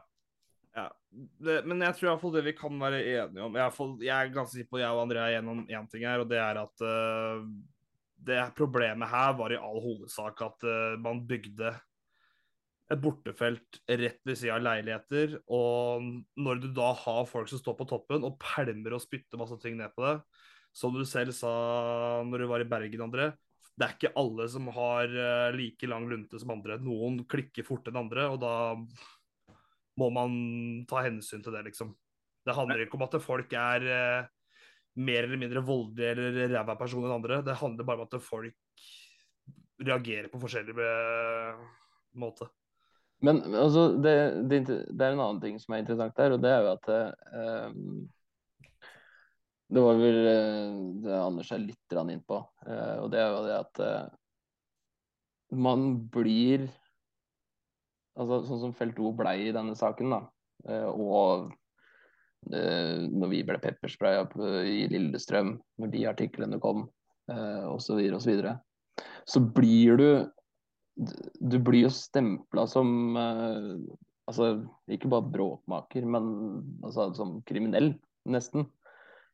[0.80, 0.88] ja.
[1.12, 3.74] Det, men jeg tror iallfall det vi kan være enige om Jeg,
[4.08, 6.32] jeg er ganske sikker på jeg og André er enige om én ting her, og
[6.32, 7.46] det er at uh,
[8.22, 11.74] det problemet her var i all hovedsak at uh, man bygde
[12.92, 15.38] et bortefelt rett ved siden av leiligheter.
[15.52, 16.04] Og
[16.36, 19.78] når du da har folk som står på toppen og pælmer og spytter masse ting
[19.80, 20.18] ned på det,
[20.76, 21.52] som du selv sa
[22.28, 23.32] når du var i Bergen, André,
[23.80, 26.78] det er ikke alle som har uh, like lang lunte som andre.
[26.84, 28.54] Noen klikker fortere enn andre, og da
[30.00, 30.36] må man
[30.90, 31.96] ta hensyn til det, liksom.
[32.46, 34.30] Det handler ikke om at folk er uh,
[35.00, 37.42] mer eller mindre voldelige eller ræva personer enn andre.
[37.46, 38.88] Det handler bare om at folk
[39.82, 40.76] reagerer på forskjellig
[42.22, 42.48] måte.
[43.22, 44.16] Men altså, det,
[44.50, 46.89] det, det, er en annen ting som er interessant der, og det er jo at
[47.70, 48.10] um,
[49.72, 50.18] Det var vel
[51.06, 54.10] det Anders er litt inn på, uh, og det er jo det at uh,
[55.54, 56.66] man blir
[58.18, 60.22] altså Sånn som Felt O blei i denne saken, da,
[60.68, 61.54] uh, og
[62.50, 64.26] når vi ble pepperspraya
[64.66, 66.88] i Lillestrøm, når de artiklene kom,
[67.32, 68.56] uh, osv., osv., så,
[69.30, 70.08] så blir du
[71.39, 73.78] du blir jo stempla som uh,
[74.30, 74.52] altså,
[74.92, 76.28] ikke bare bråkmaker, men
[76.84, 77.96] altså, som kriminell,
[78.30, 78.68] nesten.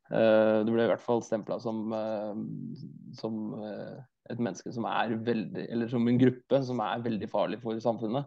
[0.08, 1.91] Du blir i hvert fall stempla som,
[3.20, 3.34] som
[4.32, 8.24] et menneske som er veldig Eller som en gruppe som er veldig farlig for samfunnet.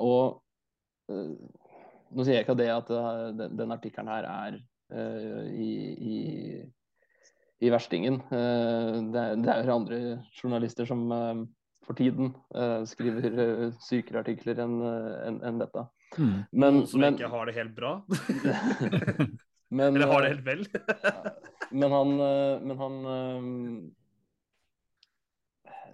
[0.00, 0.40] og
[2.10, 2.90] nå sier jeg ikke det at
[3.36, 4.58] den, den artikkelen her er
[5.50, 6.16] i, i
[7.64, 8.20] i verstingen.
[8.30, 9.98] Det er, det er andre
[10.36, 11.08] journalister som
[11.86, 15.84] for tiden uh, skriver uh, sykere artikler enn en, en dette.
[16.16, 16.32] Mm.
[16.50, 17.92] Men, som men, ikke har det helt bra?
[19.78, 20.66] men, Eller har det helt vel?
[21.80, 22.16] men han,
[22.66, 22.98] men han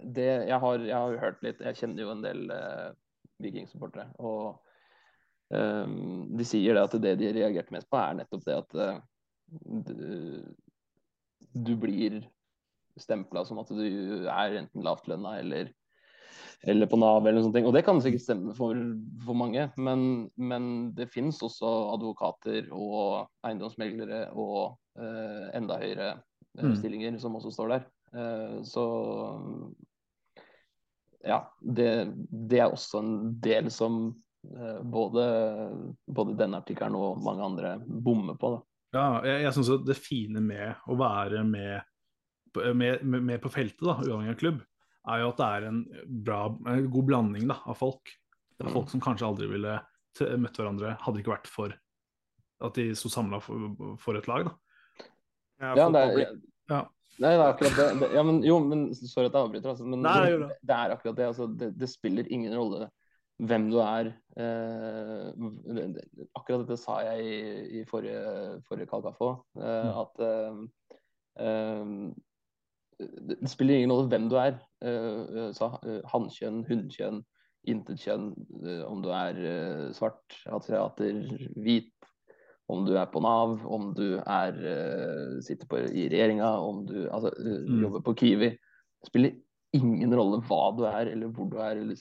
[0.03, 2.89] det, jeg, har, jeg har hørt litt Jeg kjenner jo en del eh,
[3.43, 4.09] vikingsupportere.
[4.19, 4.59] Og
[5.51, 9.01] de sier det at det de reagerte mest på, er nettopp det at uh,
[9.85, 10.53] du,
[11.53, 12.23] du blir
[12.99, 13.83] stempla som at du
[14.29, 15.71] er enten lavtlønna eller
[16.63, 17.57] eller på Nav eller noe sånt.
[17.67, 18.77] Og det kan sikkert stemme for,
[19.25, 26.13] for mange, men, men, det finnes også advokater og eiendomsmeglere og uh, enda høyere
[26.61, 27.87] uh, stillinger som også står der.
[28.15, 28.85] Uh, så
[31.23, 31.89] ja, det,
[32.31, 33.13] det, er også en
[33.43, 34.05] del som
[34.83, 35.23] både,
[36.05, 38.53] både denne artikkelen og mange andre bommer på.
[38.55, 38.61] Da.
[38.93, 41.87] Ja, jeg, jeg syns det fine med å være med,
[42.75, 44.59] med, med på feltet, da, uavhengig av klubb,
[45.13, 45.79] er jo at det er en,
[46.27, 48.11] bra, en god blanding da, av folk.
[48.53, 49.79] Det er folk som kanskje aldri ville
[50.39, 51.73] møtt hverandre, hadde det ikke vært for
[52.63, 54.47] at de sto samla for, for, et lag.
[54.47, 55.07] da.
[55.63, 56.35] Ja, ja, det er,
[56.71, 56.81] ja.
[57.21, 57.87] Nei, det er akkurat det.
[58.01, 59.69] det ja, men, jo, men Sorry at jeg avbryter.
[59.73, 61.27] Altså, men Nei, det, det, er akkurat det.
[61.29, 62.87] Altså, det, det, spiller ingen rolle
[63.41, 64.11] hvem du er.
[64.37, 65.29] Eh,
[66.33, 68.21] akkurat dette sa jeg i, i forrige,
[68.67, 69.29] forrige Kalkafo.
[69.57, 69.91] Eh, mm.
[70.03, 70.13] At
[71.41, 72.11] eh,
[73.03, 74.57] det spiller ingen rolle hvem du er.
[74.83, 75.49] Uh,
[76.11, 77.23] Hannkjønn, hunnkjønn,
[77.71, 78.29] intetkjønn.
[78.87, 79.39] Om du er
[79.97, 81.23] svart, asiater,
[81.57, 81.91] hvit.
[82.71, 84.59] Om du er på Nav, om du er,
[85.43, 87.81] sitter på, i regjeringa, om du altså, mm.
[87.81, 88.53] jobber på Kiwi.
[88.53, 89.35] Det spiller
[89.73, 91.95] ingen rolle hva du er, eller hvor du er, eller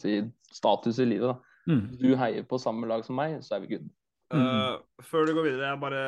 [0.00, 0.14] si,
[0.52, 1.50] status i livet.
[1.68, 1.82] Mm.
[2.00, 3.90] Du heier på samme lag som meg, så er vi good.
[4.32, 6.02] Uh, før du går videre, jeg bare,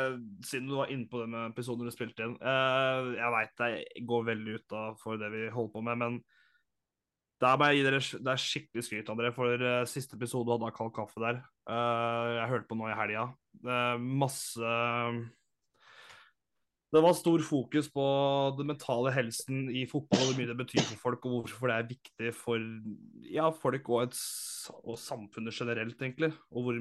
[0.48, 4.06] siden du var inne på det med episoder du spilte inn uh, Jeg veit det
[4.08, 6.16] går veldig ut av for det vi holder på med, men
[7.44, 10.54] der må jeg gi dere det er skikkelig skryt av dere for uh, siste episode
[10.54, 11.42] hadde av Kald kaffe der.
[11.68, 13.26] jeg hørte på nå i helga.
[14.00, 14.72] masse
[16.94, 18.04] det var stor fokus på
[18.58, 21.88] den mentale helsen i fotball, hvor mye det betyr for folk, og hvorfor det er
[21.90, 22.68] viktig for
[23.34, 24.20] ja, folk og, et,
[24.84, 26.30] og samfunnet generelt, egentlig.
[26.54, 26.78] Og hvor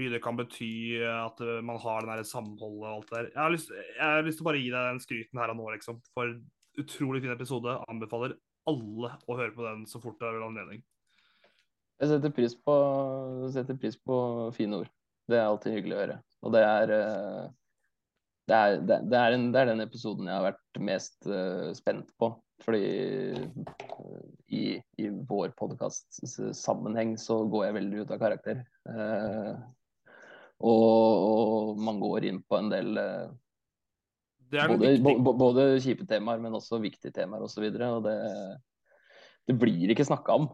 [0.00, 3.28] mye det kan bety at man har den der samholdet og alt det der.
[3.34, 5.60] Jeg har, lyst, jeg har lyst til å bare gi deg den skryten her og
[5.60, 6.00] nå, liksom.
[6.16, 6.32] For
[6.80, 7.76] utrolig fin episode.
[7.92, 8.38] Anbefaler
[8.70, 10.80] alle å høre på den så fort det er anledning.
[12.00, 12.74] Jeg setter pris på,
[13.52, 14.16] setter pris på
[14.56, 14.92] fine ord.
[15.28, 16.22] Det er alltid hyggelig å høre.
[16.40, 17.48] Og det er eh,
[18.50, 21.70] det er, det, det, er en, det er, den episoden jeg har vært mest uh,
[21.76, 22.32] spent på.
[22.60, 22.86] Fordi
[23.38, 24.64] uh, i,
[24.98, 28.64] i, vår podkast-sammenheng så går jeg veldig ut av karakter.
[28.88, 29.54] Uh,
[30.66, 32.98] og, og, man går inn på en del
[34.50, 37.62] både, bo, både, kjipe temaer, men også viktige temaer osv.
[37.70, 38.16] Og, så og det,
[39.48, 40.50] det blir ikke snakka om.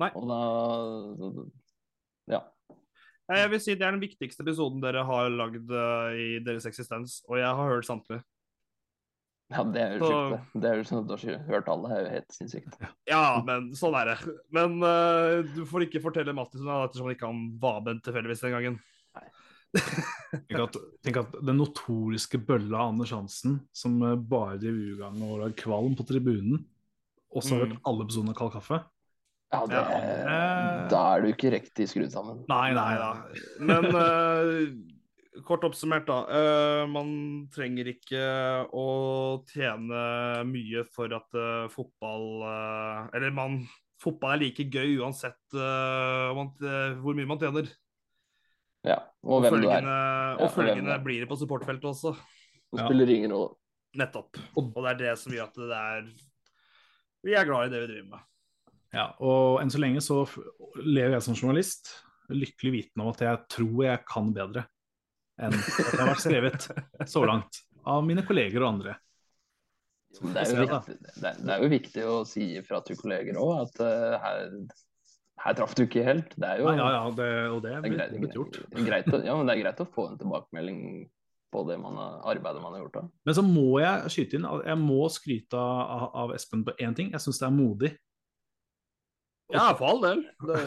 [0.00, 0.10] Nei.
[0.16, 0.40] Og da
[2.30, 2.40] Ja.
[3.30, 7.20] Jeg vil si Det er den viktigste episoden dere har lagd uh, i deres eksistens,
[7.28, 8.22] og jeg har hørt samtlige.
[9.50, 10.10] Ja, det er jo så...
[10.10, 10.62] sjukt, det.
[10.62, 12.80] Det er jo sånn at Du har hørt alle, det er jo helt sinnssykt.
[13.10, 14.18] Ja, men sånn er det.
[14.54, 18.56] Men uh, du får ikke fortelle Mattis ettersom han ikke han var med tilfeldigvis den
[18.56, 18.78] gangen.
[19.18, 19.26] Nei.
[20.48, 25.36] tenk, at, tenk, at, den notoriske bølla Anders Hansen, som eh, bare driver ugagn og
[25.44, 26.64] lager kvalm på tribunen,
[27.30, 27.84] også har hørt mm.
[27.86, 28.80] alle episodene av Kald kaffe
[29.50, 32.44] ja, det, ja, da er du ikke riktig skrudd sammen.
[32.50, 33.10] Nei, nei da.
[33.66, 34.62] Men uh,
[35.48, 36.20] kort oppsummert, da.
[36.30, 37.10] Uh, man
[37.54, 38.22] trenger ikke
[38.70, 38.86] å
[39.50, 40.04] tjene
[40.46, 42.46] mye for at uh, fotball
[43.16, 43.58] Eller man,
[44.02, 46.54] fotball er like gøy uansett man,
[47.02, 47.70] hvor mye man tjener.
[48.86, 50.38] Ja, og, og hvem følgende, du er.
[50.38, 52.14] Og ja, følgende blir det på supportfeltet også.
[52.70, 53.56] Det spiller ingen rolle.
[53.98, 54.38] Nettopp.
[54.54, 56.10] Og det er det som gjør at det er
[57.26, 58.29] Vi er glad i det vi driver med.
[58.94, 60.24] Ja, og enn så lenge så
[60.82, 61.92] lever jeg som journalist
[62.30, 64.66] lykkelig vitende om at jeg tror jeg kan bedre
[65.40, 66.66] enn at det har vært skrevet
[67.08, 68.96] så langt av mine kolleger og andre.
[70.10, 74.16] Det er, viktig, det, er, jo viktig, å si fra til kolleger òg at uh,
[74.18, 74.50] her,
[75.44, 76.34] her traff du ikke helt.
[76.34, 78.58] Det er jo ja, ja, det, og det er blitt, greit, gjort.
[78.74, 80.82] Greit, ja, men det er greit å få en tilbakemelding
[81.54, 82.98] på det man har, arbeidet man har gjort.
[82.98, 83.04] Da.
[83.30, 87.14] Men så må jeg skyte inn jeg må skryte av, av Espen på én ting.
[87.14, 87.94] Jeg syns det er modig
[89.52, 90.20] ja, for all del.
[90.48, 90.58] Det...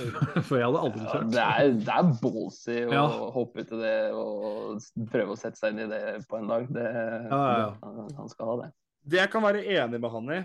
[0.48, 1.14] for jeg hadde aldri turt.
[1.16, 3.04] Ja, det, er, det er ballsy å ja.
[3.36, 6.68] hoppe ut i det og prøve å sette seg inn i det på en dag.
[6.74, 6.88] Det,
[7.32, 8.70] ja, han skal ha det.
[9.04, 10.40] Det jeg kan være enig med han i,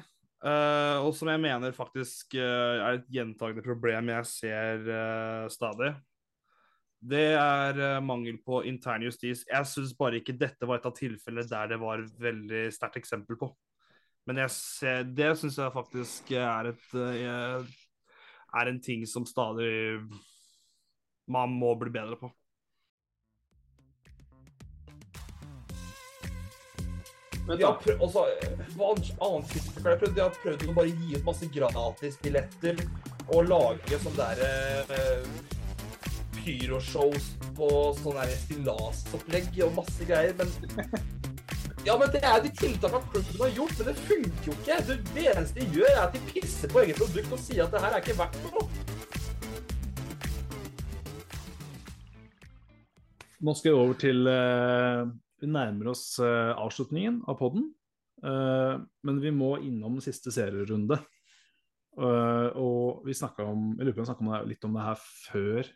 [0.47, 5.93] uh, og som jeg mener faktisk uh, er et gjentagende problem jeg ser uh, stadig,
[6.99, 9.45] det er mangel på intern justis.
[9.47, 13.39] Jeg syns bare ikke dette var et av tilfellene der det var veldig sterkt eksempel
[13.39, 13.53] på.
[14.27, 17.77] Men ser, det syns jeg faktisk er et
[18.57, 20.01] er en ting som stadig
[21.29, 22.31] man må bli bedre på.
[27.49, 28.25] Men de har også,
[28.77, 30.15] hva annet de har prøvd?
[30.17, 32.83] De har prøvd å bare gi ut masse gratisbilletter
[33.29, 34.43] og lage sånne der
[34.97, 35.31] eh,
[36.37, 37.71] pyroshows på
[38.03, 40.37] sånn stillasopplegg og masse greier.
[40.37, 40.53] Men
[41.89, 44.75] ja, men det er de tiltakene klubben har gjort, men det funker jo ikke.
[44.89, 47.81] Det, eneste de gjør, er at de pisser på eget produkt og sier at det
[47.81, 48.65] her er ikke verdt noe.
[53.49, 55.07] Nå skal vi over til uh,
[55.39, 57.71] Vi nærmer oss uh, avslutningen av poden.
[58.21, 61.01] Uh, men vi må innom siste serierunde.
[61.99, 65.71] Og vi snakka om Jeg lurer på om vi snakka litt om det her før,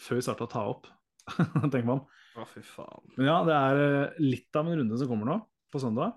[0.00, 0.88] før vi starta å ta opp.
[1.70, 2.06] tenker man.
[2.32, 3.12] Å, fy faen.
[3.18, 5.38] Men ja, det er eh, litt av en runde som kommer nå,
[5.72, 6.14] på søndag.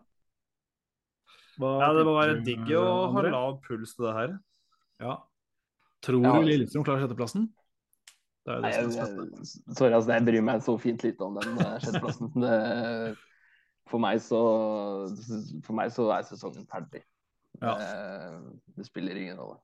[1.59, 2.85] Hva ja, det må være digg å
[3.15, 4.33] ha lav puls til det her.
[5.03, 5.17] Ja.
[6.05, 6.33] Tror ja.
[6.35, 7.47] du Lillestrøm klarer sjetteplassen?
[8.45, 8.89] Det det Nei, jeg,
[9.73, 12.29] sorry, altså, jeg bryr meg så fint lite om den sjetteplassen.
[12.35, 13.21] sjetteplassen.
[13.89, 14.41] for, meg så,
[15.65, 17.01] for meg så er sesongen ferdig.
[17.63, 17.73] Ja.
[17.79, 19.57] Det, det spiller ingen rolle.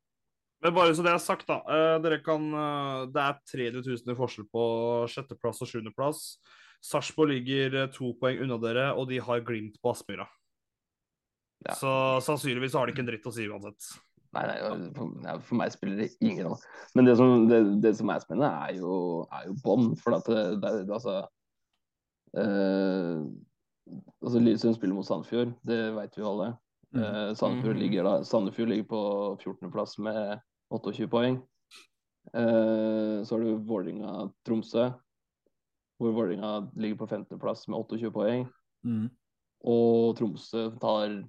[0.61, 1.61] Men bare så det er sagt, da.
[1.65, 4.65] Uh, dere kan, uh, det er 300 000 i forskjell på
[5.09, 6.21] sjetteplass og sjuendeplass.
[6.85, 10.27] Sarpsborg ligger uh, to poeng unna dere, og de har Glimt på Aspmyra.
[11.65, 11.75] Ja.
[11.77, 11.91] Så
[12.25, 13.89] sannsynligvis har de ikke en dritt å si uansett.
[14.31, 14.59] Nei, nei
[14.95, 15.11] for,
[15.43, 16.61] for, meg spiller det ingen rolle.
[16.95, 18.93] Men det som, det, det som, er spennende, er jo,
[19.33, 19.97] er jo bånd.
[20.01, 21.17] For at det, det, altså
[24.21, 26.53] altså Lysund spiller mot Sandefjord, det vet vi jo alle.
[26.95, 27.35] Mm.
[27.35, 27.81] Sandefjord, mm.
[27.81, 29.01] ligger da, Sandefjord ligger på
[29.41, 30.39] 14.-plass med
[30.71, 31.39] 28 poeng.
[32.33, 34.91] Eh, så har du Vålerenga-Tromsø,
[35.99, 38.47] hvor Vålerenga ligger på 15.-plass med 28 poeng.
[38.87, 39.09] Mm.
[39.67, 41.19] Og Tromsø tar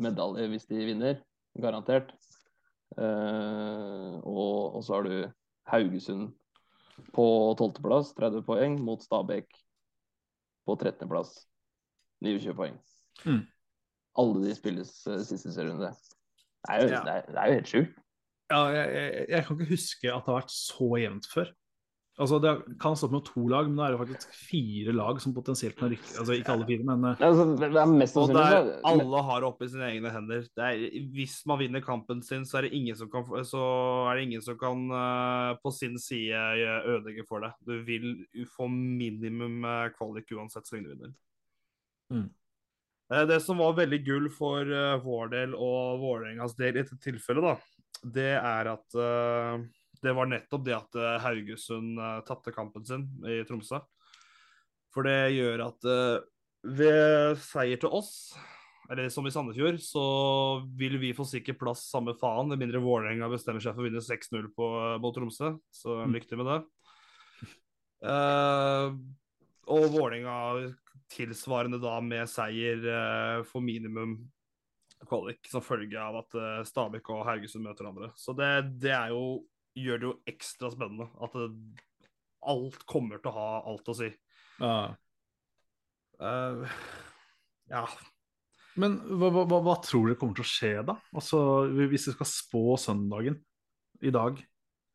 [0.00, 1.20] medalje hvis de vinner,
[1.60, 2.14] garantert.
[2.98, 5.14] Eh, og, og, så har du
[5.70, 6.32] Haugesund
[7.14, 7.26] på
[7.58, 9.48] 12.-plass, 30 poeng, mot Stabæk
[10.66, 11.36] på 13.-plass.
[12.20, 12.76] 29 poeng.
[13.24, 13.44] Mm.
[14.20, 15.92] Alle de spilles uh, siste serierunde.
[16.68, 17.00] Det Ja.
[17.06, 18.00] det det er jo helt sjukt.
[18.50, 21.52] Ja, jeg, jeg, jeg kan ikke huske at det har vært så jevnt før.
[22.20, 25.32] Altså, Det kan stå med to lag, men nå er det faktisk fire lag som
[25.32, 26.10] potensielt kan rykke.
[26.20, 28.58] Altså Ikke alle fire, men eh, Altså, det er mest Og der
[28.90, 30.42] alle har det oppe i sine egne hender.
[30.44, 33.62] Det er, hvis man vinner kampen sin, så er det ingen som kan, så
[34.10, 36.42] er det ingen som kan eh, på sin side
[36.92, 37.54] ødelegge for det.
[37.64, 38.12] Du vil
[38.52, 41.16] få minimum eh, kvalik uansett så lenge du vinner.
[42.12, 42.28] Mm.
[43.30, 44.68] Det som var veldig gull for
[45.02, 49.60] vår del og Vålerengas del i dette tilfellet, da, det er at uh,
[50.00, 53.82] det var nettopp det at eh, Haugesund uh, tapte kampen sin i Tromsø.
[54.94, 56.22] For det gjør at uh,
[56.64, 58.32] ved seier til oss,
[58.90, 60.04] eller som i Sandefjord, så
[60.76, 64.02] vil vi få sikker plass samme faen, med mindre Vålerenga bestemmer seg for å vinne
[64.02, 64.70] 6-0 på,
[65.04, 65.54] mot Tromsø.
[65.70, 66.16] Så Mm.
[66.16, 66.60] lykke til med det.
[68.00, 68.96] Uh,
[69.68, 70.72] og Vålerenga
[71.12, 74.16] tilsvarende da med seier uh, for minimum
[75.08, 78.10] kvalik, som følge av at eh, Stabæk og Haugesund møter hverandre.
[78.20, 78.50] Så det,
[78.82, 79.40] det er jo,
[79.78, 81.48] gjør det jo ekstra spennende at det,
[82.50, 84.10] alt kommer til å ha alt å si.
[84.60, 84.80] ja.
[86.20, 86.66] Uh,
[87.70, 87.86] ja.
[88.80, 90.98] Men hva, hva, hva, tror dere kommer til å skje, da?
[91.16, 91.40] Altså,
[91.90, 93.38] Hvis du skal spå søndagen
[94.04, 94.38] i dag?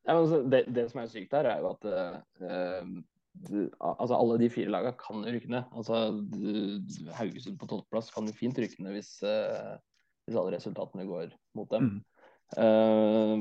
[0.06, 2.94] Ja, men altså, det, det som er sykt her, er jo at eh, eh,
[3.50, 5.74] du- altså, alle de fire lagene kan rykke ned.
[5.74, 9.76] Altså, du- Haugesund på tolvteplass kan jo fint rykke ned hvis, eh,
[10.26, 11.90] hvis alle resultatene går mot dem.
[11.90, 12.00] Mm.
[12.62, 13.38] Eh,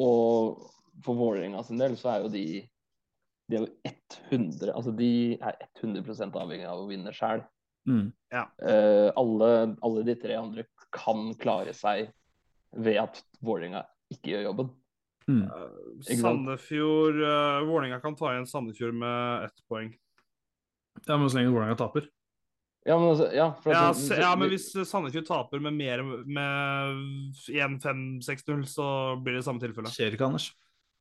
[0.00, 0.68] og
[1.04, 2.44] for Vålerenga sin del så er jo de
[3.50, 3.70] de er jo
[4.30, 5.12] 100 altså de
[5.42, 7.42] er 100 avhengig av å vinne sjøl.
[7.88, 8.12] Mm.
[8.30, 9.48] alle,
[9.82, 12.10] alle de tre andre kan klare seg
[12.76, 14.70] ved at Vålerenga ikke gjør jobben.
[15.30, 15.42] Mm.
[16.02, 16.20] Ikke?
[16.20, 19.92] Sandefjord uh, Vålerenga kan ta igjen Sandefjord med ett poeng.
[21.06, 22.08] Ja, men så lenge Vålerenga taper.
[22.88, 27.02] Ja, men, altså, ja, for Ja, så, ja, men hvis Sandefjord taper med mer med
[27.52, 28.86] 1-5-6-0, så
[29.20, 29.92] blir det samme tilfelle.
[29.92, 30.48] Skjer ikke, Anders.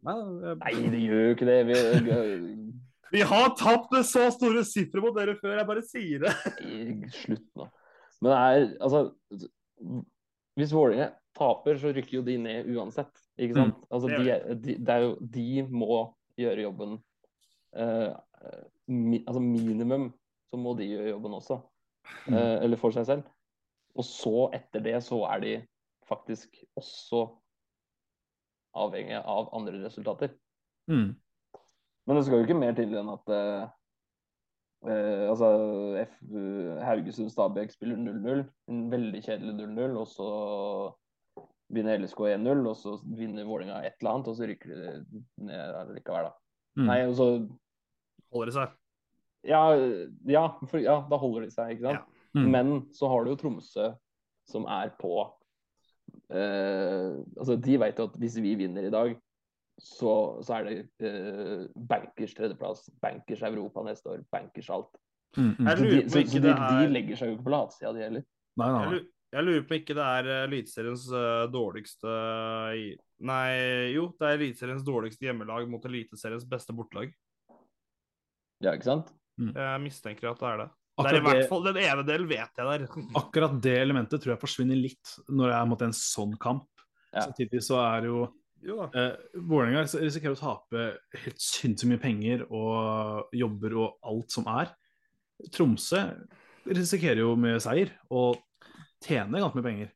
[0.04, 1.60] Nei, det gjør jo ikke det.
[1.70, 1.80] Vi,
[3.16, 6.36] Vi har tapt med så store sifre mot dere før, jeg bare sier det.
[7.22, 7.70] Slutt nå.
[8.20, 9.06] Men det er altså
[10.60, 13.14] Hvis Vålerenga taper, så rykker jo de ned uansett.
[13.40, 13.80] Ikke sant?
[13.88, 16.02] Altså, det de, de, det er jo, de må
[16.40, 17.00] gjøre jobben
[17.70, 18.16] Uh,
[18.90, 20.08] mi, Altså minimum
[20.50, 21.60] så må de gjøre jobben også.
[22.30, 23.28] Eh, eller for seg selv.
[23.98, 25.56] Og så, etter det, så er de
[26.10, 27.26] faktisk også
[28.80, 30.34] avhengige av andre resultater.
[30.90, 31.18] Mm.
[32.08, 33.68] Men det skal jo ikke mer til enn at eh,
[34.90, 35.50] eh, altså
[36.06, 36.16] F,
[36.86, 38.44] Haugesund-Stabæk spiller 0-0.
[38.72, 39.98] En veldig kjedelig 0-0.
[40.00, 40.30] Og så
[41.74, 45.92] vinner LSK 1-0, og så vinner Vålerenga et eller annet, og så rykker de ned
[45.98, 46.38] likevel, da.
[46.80, 46.86] Mm.
[46.88, 47.32] Nei, og så
[48.30, 48.74] Holder det seg.
[49.48, 49.64] Ja,
[50.28, 52.02] ja, for, ja, da holder de seg, ikke sant.
[52.04, 52.26] Ja.
[52.38, 52.50] Mm.
[52.54, 53.88] Men så har du jo Tromsø,
[54.50, 55.14] som er på
[56.30, 59.16] eh, Altså, de vet jo at hvis vi vinner i dag,
[59.80, 60.14] så,
[60.44, 64.92] så er det eh, bankers tredjeplass, bankers Europa neste år, bankers alt.
[65.38, 65.54] Mm.
[65.60, 65.70] Mm.
[65.70, 68.04] Så, de, så, så de, det de er- legger seg jo ikke på latsida, de
[68.04, 68.26] heller.
[68.60, 69.02] Nei, nei, Jeg, nei.
[69.38, 72.16] jeg lurer på ikke det er eh, Eliteseriens eh, dårligste
[73.30, 73.48] Nei,
[73.94, 77.12] jo, det er Eliteseriens dårligste hjemmelag mot Eliteseriens beste bortelag.
[78.64, 79.14] Ja, ikke sant?
[79.56, 80.70] Jeg mistenker at det er det.
[81.00, 82.82] Det er i hvert fall den ene delen vet jeg der.
[83.22, 86.68] akkurat det elementet tror jeg forsvinner litt når det er mot en sånn kamp.
[87.14, 87.24] Ja.
[87.24, 88.26] Samtidig så er jo
[88.68, 88.90] Jo da.
[89.00, 90.90] eh, Vålerenga risikerer å tape
[91.24, 94.74] helt sinnssykt mye penger og jobber og alt som er.
[95.56, 96.04] Tromsø
[96.68, 98.34] risikerer jo med seier å
[99.06, 99.94] tjene ganske mye penger.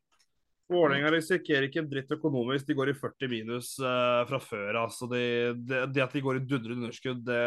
[0.72, 2.64] Vålerenga risikerer ikke en dritt økonomisk.
[2.64, 5.24] De går i 40 minus uh, fra før Altså det,
[5.68, 7.40] de, de at de går i dundrende underskudd, det,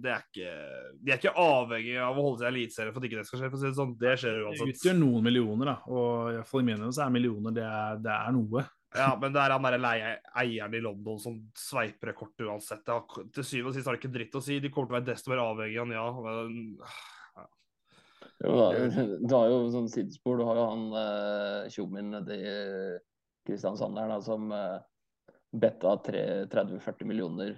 [0.00, 0.54] det er ikke
[1.02, 3.42] De er ikke avhengig av å holde seg i Eliteserien for at ikke det skal
[3.42, 3.50] skje.
[3.52, 4.72] For å si det sånn, det skjer Det uansett.
[4.72, 5.76] utgjør noen millioner, da.
[5.92, 8.64] Og i hvert fall i mine øyne så er millioner det er, det er noe.
[8.96, 12.80] Ja, men det er han der leie- eieren i London som sveiper det kortet uansett.
[12.86, 14.56] Det har, til syvende og sist har det ikke dritt å si.
[14.64, 16.06] De kommer til å være desto mer avhengig av ja.
[16.24, 16.56] Men,
[18.42, 20.40] du har jo sånn sidespor.
[20.40, 22.52] Du har jo han uh, tjommien nede i
[23.46, 24.76] Kristiansand der, da, som uh,
[25.56, 27.54] betta 30-40 millioner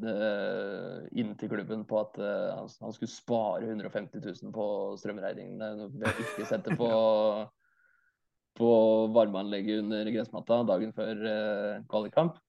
[0.00, 4.66] eh, inn til klubben på at uh, han, skulle spare 150 000 på
[5.00, 6.90] strømregningene ved ikke sette på
[8.60, 8.70] på
[9.14, 12.40] varmeanlegget under gressmatta dagen før uh, kvalikkamp.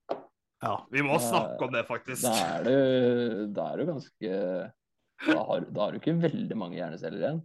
[0.61, 0.75] Ja.
[0.93, 2.25] vi må snakke om det, faktisk.
[2.25, 2.75] Da er du,
[3.55, 4.39] da er du ganske
[5.27, 7.41] da har, da har du ikke veldig mange hjerneceller igjen.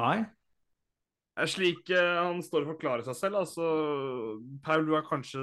[0.00, 0.16] Nei.
[1.36, 3.42] Det er slik eh, han står og forklarer seg selv.
[3.42, 3.66] altså,
[4.64, 5.42] Paul, du har kanskje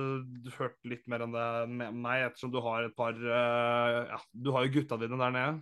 [0.55, 4.49] hørt litt mer enn det med meg, ettersom du har et par eh, ja, Du
[4.55, 5.59] har jo gutta dine der nede.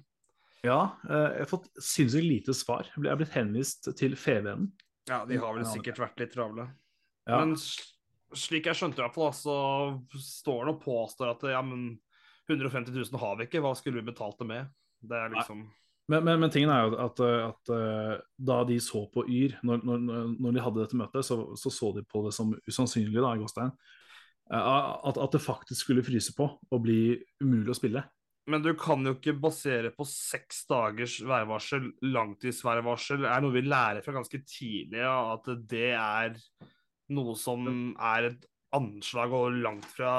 [0.64, 2.88] Ja, eh, jeg har fått sinnssykt lite svar.
[2.96, 4.70] Jeg er blitt henvist til FVN.
[5.10, 6.70] Ja, de har vel sikkert vært litt travle.
[7.28, 7.42] Ja.
[7.42, 9.58] Men slik jeg skjønte i hvert fall, så
[10.16, 11.98] står han og påstår at ja, men
[12.48, 14.72] 150 000 har vi ikke, hva skulle vi betalt det med?
[15.02, 15.66] Det er liksom
[16.12, 18.14] Men, men, men tingen er jo at, at eh,
[18.52, 20.06] da de så på Yr, når, når,
[20.36, 23.72] når de hadde dette møtet, så, så så de på det som usannsynlig, da, Gåstein.
[24.52, 24.72] Eh,
[25.08, 28.04] At, at det faktisk skulle fryse på og bli umulig å spille.
[28.50, 33.62] Men du kan jo ikke basere på seks dagers værvarsel, langtidsværvarsel, Det er noe vi
[33.68, 36.40] lærer fra ganske tidlig, ja, at det er
[37.14, 40.14] noe som er et anslag og langt fra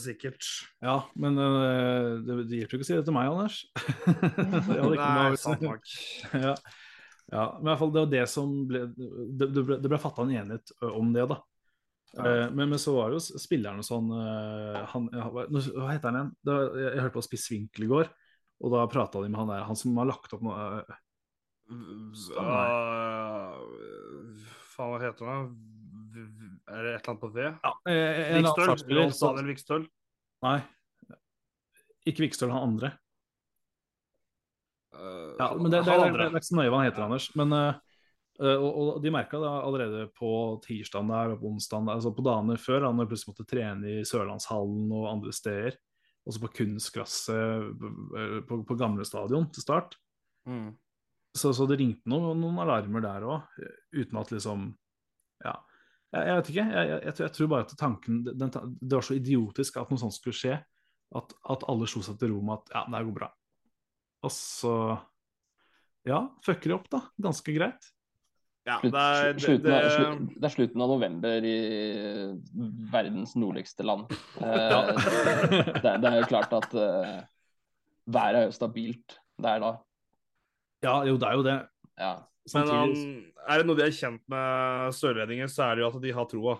[0.00, 0.46] sikkert.
[0.84, 3.60] Ja, men uh, det, det hjelper ikke å si det til meg, Anders.
[4.94, 5.94] Nei, sant nok.
[6.46, 6.54] ja.
[7.32, 10.00] ja, men i hvert fall det var det som ble Det, det ble, det ble
[10.00, 11.40] fatta en enighet om det, da.
[12.14, 12.26] Ja.
[12.26, 15.46] Eh, men, men så var det jo spillerne sånn eh, han, hva
[15.90, 16.34] heter han igjen?
[16.46, 18.12] Det var, jeg, jeg hørte på Spiss Winkel i går,
[18.62, 20.84] og da prata de med han der, han som har lagt opp noe
[21.64, 22.12] Uh,
[24.74, 25.46] faen, hva heter han?
[26.14, 27.44] Er det et eller annet på V?
[27.44, 28.98] ja, eh, annen Vikstøl?
[28.98, 29.86] Rolf Daniel Vikstøl?
[30.44, 30.58] Nei.
[32.08, 32.92] Ikke Vikstøl, han andre.
[34.94, 36.28] Uh, Ja, men det, det, det, det, andre.
[36.28, 37.26] er ikke så nøye hva han heter, Anders.
[37.38, 37.80] Men, eh,
[38.44, 40.30] eh, og, og de merka det allerede på
[40.66, 43.48] tirsdagen der og på onsdagen, der, altså på dagene før, da når de plutselig måtte
[43.50, 45.80] trene i Sørlandshallen og andre steder.
[46.24, 49.98] Også på kunstgresset eh, på, på gamle stadion til start.
[50.48, 50.72] Mm.
[51.34, 53.62] Så, så det ringte noen, noen alarmer der òg,
[53.96, 54.72] uten at liksom
[55.44, 55.58] Ja.
[56.14, 56.64] Jeg, jeg vet ikke.
[56.70, 60.14] Jeg, jeg, jeg, tror- bare at tanken den, Det var så idiotisk at noe sånt
[60.14, 60.58] skulle skje,
[61.14, 63.28] at, at alle slo seg til ro med at ja, det her går bra.
[64.24, 64.76] Og så
[66.04, 66.98] Ja, fucker de opp, da.
[67.24, 67.86] Ganske greit.
[68.68, 71.54] Ja, det er, det, slutten av, det, det er slutten av november i
[72.92, 74.06] verdens nordligste land.
[74.40, 74.78] Eh, Ja.
[74.94, 77.18] det, er- det er jo klart at uh,
[78.06, 79.72] været er jo stabilt der da.
[80.84, 81.58] Ja, jo, det er jo det.
[81.98, 82.12] Ja.
[82.54, 85.90] men um, Samtidig er det noe de er kjent med sørlendinger, så er det jo
[85.90, 86.56] at de har troa.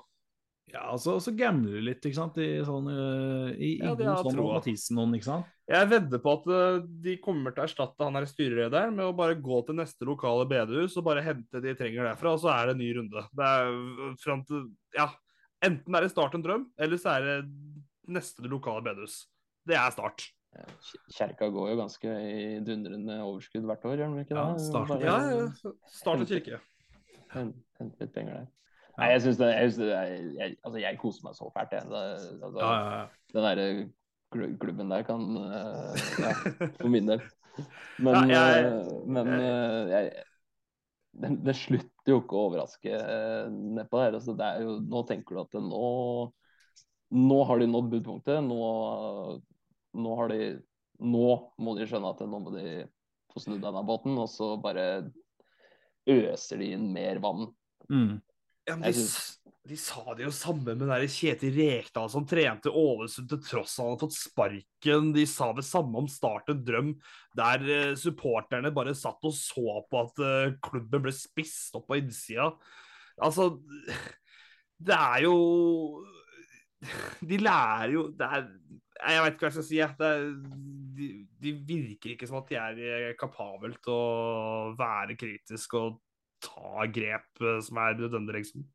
[0.73, 4.07] Ja, altså, så gambler de litt, ikke sant, i sånn øh, I, i Ja, de
[4.07, 4.55] god har sånn troa.
[4.59, 5.51] Mathisen-ånd, ikke sant.
[5.69, 9.17] Jeg vedder på at uh, de kommer til å erstatte han her styrelederen med å
[9.17, 12.69] bare gå til neste lokale bedehus og bare hente de trenger derfra, og så er
[12.69, 13.27] det en ny runde.
[13.33, 14.67] Det er fram til
[14.97, 15.09] Ja,
[15.65, 17.39] enten er det start en drøm, eller så er det
[18.19, 19.23] neste lokale bedehus.
[19.65, 20.27] Det er start.
[21.15, 24.45] Kjerka går jo ganske i dundrende overskudd hvert år, gjør den ikke det?
[24.45, 25.75] Ja, Bare Ja, ja.
[25.91, 26.61] Start en kirke.
[27.35, 28.51] Hen- Hente litt penger der.
[28.95, 31.87] Nei, jeg syns det, jeg, synes det jeg, altså, jeg koser meg så fælt, jeg.
[31.91, 33.07] Altså, Ja, ja, ja.
[33.35, 33.65] Den derre
[34.35, 36.31] klu- klubben der kan eh, Ja,
[36.79, 37.25] for min del.
[37.99, 38.69] Men, eh,
[39.17, 40.07] men eh,
[41.15, 43.01] det, det slutter jo ikke å overraske
[43.55, 44.17] nedpå der.
[44.21, 46.33] Altså, det er jo, nå tenker du at det, nå
[47.15, 48.41] Nå har de nådd budpunktet.
[48.43, 48.57] Nå,
[49.95, 50.39] nå har de
[51.05, 51.27] Nå
[51.63, 52.85] må de skjønne at nå må de
[53.35, 55.11] få snudd denne båten, og så bare
[56.11, 57.49] øser de inn mer vann.
[57.89, 58.21] Ja, Mm.
[58.81, 59.03] men de,
[59.69, 63.75] de sa det jo samme med den der Kjetil Rekdal som trente Ålesund til tross
[63.77, 65.11] han hadde fått sparken.
[65.13, 66.95] De sa det samme om Start en drøm,
[67.37, 72.01] der eh, supporterne bare satt og så på at eh, klubben ble spist opp på
[72.01, 72.55] innsida.
[73.21, 73.51] Altså
[74.81, 75.37] Det er jo
[77.25, 78.49] De lærer jo det er,
[79.05, 79.81] Jeg vet ikke hva jeg skal si.
[80.01, 80.27] Det er,
[80.99, 81.09] de,
[81.45, 85.99] de virker ikke som at de er kapabelt til å være kritisk og
[86.45, 88.67] ta grep eh, som er nødvendig, liksom.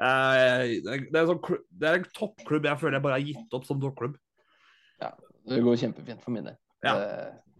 [0.00, 3.16] Uh, det, er, det, er en sånn, det er en toppklubb jeg føler jeg bare
[3.18, 4.14] har gitt opp som toppklubb.
[5.50, 6.56] Det går kjempefint for min del.
[6.84, 6.96] Ja.
[6.96, 7.50] Det-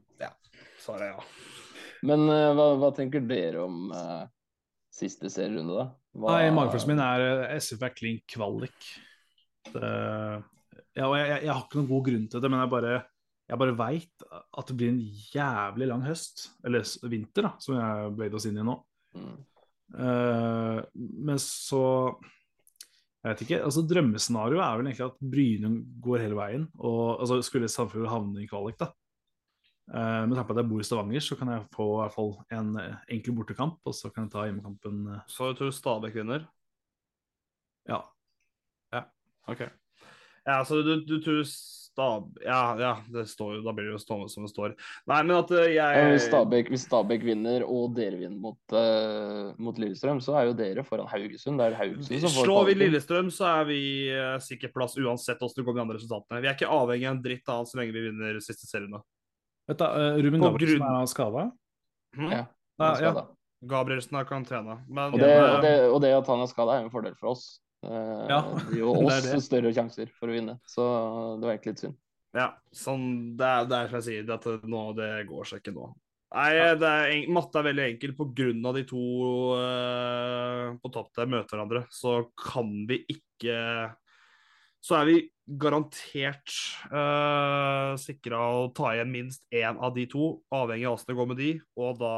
[0.81, 1.24] Svaret er ja.
[2.09, 4.22] Men uh, hva, hva tenker dere om eh,
[4.95, 5.85] siste serierunde, da?
[6.16, 8.89] Hva- Nei, magefølelsen min er eh, SF er klink kvalik.
[9.68, 9.91] Det,
[10.97, 12.95] ja, og jeg, jeg, jeg har ikke noen god grunn til det, men jeg bare,
[13.51, 18.12] jeg bare veit at det blir en jævlig lang høst, eller vinter, da, som jeg
[18.18, 18.76] blade oss inn i nå.
[19.18, 19.38] Mm.
[19.91, 22.14] Uh, men så
[23.20, 23.57] Jeg vet ikke.
[23.66, 25.70] altså Drømmescenarioet er vel egentlig at Bryne
[26.01, 26.68] går hele veien.
[26.78, 28.88] Og altså Skulle Sandefjord havne i kvalik, da.
[29.91, 32.14] Uh, med tanke på at jeg bor i Stavanger, så kan jeg få i hvert
[32.14, 35.03] fall en eh, enkel bortekamp, og så kan jeg ta hjemmekampen.
[35.28, 36.47] Så du tror Stabæk vinner?
[38.95, 39.05] ja.
[39.51, 39.66] OK.
[40.51, 42.26] Ja, så du, du tror Stab...
[42.44, 44.76] Ja, ja, det står jo Da blir det jo stående som det står.
[45.11, 49.51] Nei, men at eh, jeg hvis, Stabæk, hvis Stabæk vinner og dere vinner mot, uh,
[49.61, 51.59] mot Lillestrøm, så er jo dere foran Haugesund.
[51.61, 52.76] Det er Haugesund som får Slår vi.
[52.84, 53.80] Lillestrøm, så er vi
[54.14, 56.44] uh, sikker plass uansett hvordan det går med de andre resultatene.
[56.44, 58.96] Vi er ikke avhengig av en dritt annet så lenge vi vinner siste serien.
[59.70, 61.44] Vet du, uh, Ruben Gabrielsen grunn- er skada?
[62.16, 62.30] Hm?
[62.30, 62.46] Ja, Ja,
[62.80, 63.26] han er skada.
[63.28, 63.36] Ja.
[63.74, 64.78] Gabrielsen er karantene.
[64.88, 67.18] Men Og det, eh, og, det, og det at han er skada, er en fordel
[67.18, 67.61] for oss.
[67.87, 69.41] Eh, Ja, det gir jo det oss det.
[69.47, 70.85] større sjanser for å vinne, så
[71.41, 71.99] det var egentlig litt synd.
[72.37, 73.07] Ja, sånn,
[73.41, 75.89] det er, det er som jeg sier, at det, nå, det går seg ikke nå.
[76.31, 78.12] Nei, det er, matte er veldig enkel.
[78.14, 79.01] På grunn av de to
[79.59, 83.57] uh, på topp der møter hverandre, så kan vi ikke
[84.78, 85.16] Så er vi
[85.59, 86.55] garantert
[86.95, 91.31] uh, sikra å ta igjen minst én av de to, avhengig av åssen det går
[91.33, 91.51] med de,
[91.83, 92.14] og da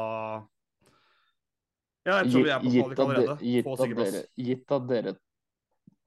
[2.05, 3.37] Ja, jeg tror vi er på kvalik allerede.
[3.41, 5.15] gitt, at dere, gitt at dere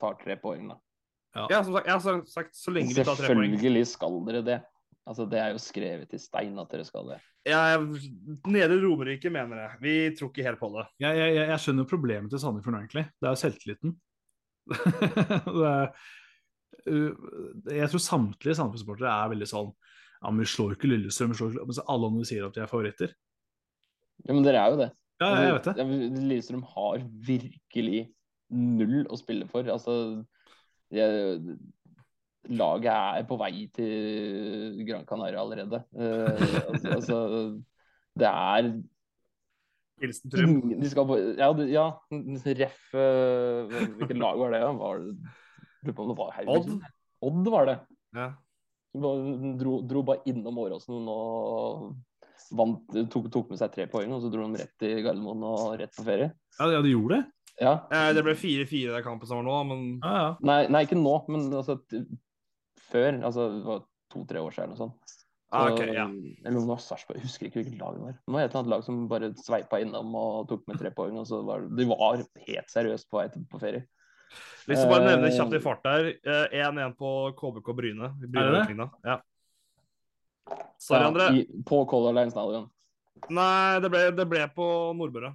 [0.01, 0.79] tar tre poeng, da.
[1.51, 3.51] Ja, som sagt, jeg har sagt så lenge vi tar tre poeng.
[3.53, 4.59] Selvfølgelig skal dere det.
[5.07, 7.19] Altså, det er jo skrevet i stein at dere skal det.
[7.47, 7.99] Nede
[8.51, 9.77] Nedre Romerike mener jeg.
[9.85, 10.87] Vi tror ikke helt på det.
[11.05, 13.05] Jeg, jeg, jeg- jeg skjønner problemet til Sandefjord nå, egentlig.
[13.21, 13.93] Det er jo selvtilliten.
[15.61, 15.93] det er,
[16.91, 17.13] uh,
[17.71, 19.69] jeg tror samtlige Sandefjord-sportere er veldig sånn
[20.17, 22.65] Ja, men vi slår ikke Lillestrøm, vi slår ikke Mens alle andre sier at de
[22.65, 23.13] er favoritter.
[24.25, 24.91] Ja, men dere er jo det.
[25.23, 25.75] Ja, jeg vet det.
[25.79, 25.87] Ja,
[26.33, 28.03] Lillestrøm har virkelig
[28.53, 29.67] null å spille for.
[29.73, 29.97] Altså
[30.95, 31.57] jeg,
[32.47, 35.83] Laget er på vei til Gran Canaria allerede.
[35.97, 36.31] Uh,
[36.71, 37.19] altså, altså,
[38.17, 38.71] det er
[40.03, 40.57] Hilsen Trym.
[40.77, 41.87] de skal på, Ja, ja
[42.61, 43.65] ref uh,
[43.97, 44.61] Hvilket lag var det?
[44.61, 45.01] Var
[45.87, 46.83] lurer på om det var Haugesund?
[47.27, 47.79] Odd var det.
[48.17, 48.33] Ja.
[48.97, 51.97] Dro, dro bare innom Åråsen og
[52.57, 55.75] vant, tok, tok med seg tre poeng, og så dro de rett til Gardermoen og
[55.81, 56.31] rett på ferie.
[56.61, 57.36] Ja, ja de gjorde det?
[57.61, 57.87] Ja.
[57.91, 60.31] Eh, Det ble 4-4 i den kampen som var nå, men ah, ja.
[60.45, 61.79] Nei, nei, ikke nå, men altså
[62.91, 63.23] før.
[63.25, 65.15] Altså det var to-tre år siden eller noe sånt.
[65.57, 66.05] ah, okay, ja.
[66.45, 68.17] Eller om det var Sarpsborg, jeg husker ikke hvilket lag det var.
[68.19, 71.17] Det var et eller annet lag som bare sveipa innom og tok med tre poeng.
[71.23, 73.87] og så var det, De var helt seriøst på vei til på ferie.
[74.67, 76.09] Lyst til å bare nevne Eh, kjapt i fart der.
[76.27, 78.13] eh, 1-1 på KBK Bryne.
[78.21, 78.91] Er Bryne det det?
[79.07, 79.21] Ja.
[80.79, 81.27] Sorry, Ja, André.
[81.41, 82.69] i, på Color Line Stadion.
[83.31, 84.67] Nei, det ble, det ble på
[84.99, 85.35] Nordmøre.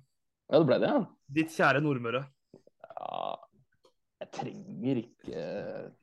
[0.52, 1.06] Ja, det ble det, ja.
[1.32, 2.26] Ditt kjære Nordmøre.
[3.00, 3.22] ja.
[4.22, 5.46] Jeg trenger ikke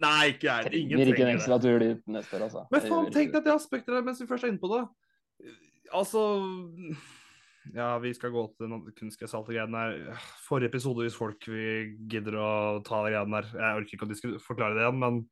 [0.03, 0.73] Nei, ikke jeg.
[0.81, 2.65] Ingen trenger ikke en trenger ekstra tur dit neste år, altså.
[2.73, 4.83] Men faen, tenk deg det aspektet der mens vi først er inne på det.
[5.95, 6.25] Altså
[7.77, 10.27] Ja, vi skal gå til den kunstgressalte greiene der.
[10.49, 12.51] Forrige episode, hvis folk vi gidder å
[12.87, 13.51] ta de greiene der.
[13.55, 15.23] Jeg orker ikke å forklare det igjen, men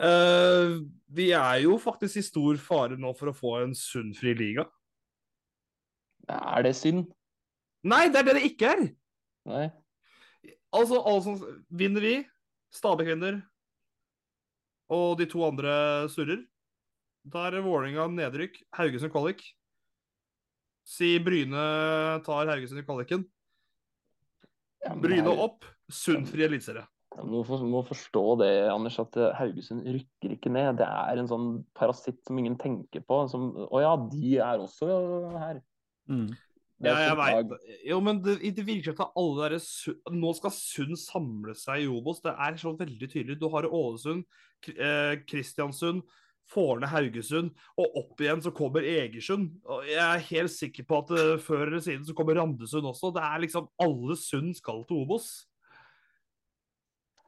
[0.00, 0.78] uh,
[1.12, 4.70] Vi er jo faktisk i stor fare nå for å få en sunnfri liga.
[6.32, 7.10] Er det synd?
[7.82, 8.84] Nei, det er det det ikke er!
[9.50, 9.64] Nei.
[10.72, 12.14] Altså, alle som vinner vi,
[12.72, 13.40] Stabæk vinner,
[14.92, 15.74] og de to andre
[16.12, 16.44] surrer.
[17.28, 19.44] Da er Vålerenga nedrykk, Haugesund kvalik.
[20.88, 21.66] Si Bryne
[22.26, 23.26] tar Haugesund i kvaliken.
[24.82, 26.86] Ja, Bryne opp, Sundfri eliteserie.
[27.12, 27.28] Ja, Du
[27.68, 30.80] må, forstå det, Anders, at Haugesund rykker ikke ned.
[30.80, 33.20] Det er en sånn parasitt som ingen tenker på.
[33.30, 34.88] Som, å ja, de er også
[35.36, 35.60] her.
[36.10, 36.32] Mm.
[36.82, 37.52] Ja, jeg veit.
[37.86, 41.84] Jo, men det, det virker som at alle der Su- Nå skal Sund samle seg
[41.84, 42.22] i Obos.
[42.24, 43.38] Det er så veldig tydelig.
[43.40, 44.24] Du har Ålesund,
[44.74, 46.02] eh, Kristiansund,
[46.52, 49.54] Forne, Haugesund, og opp igjen så kommer Egersund.
[49.62, 53.12] Og jeg er helt sikker på at eh, før eller siden så kommer Randesund også.
[53.14, 55.30] Det er liksom Alle Sund skal til Obos.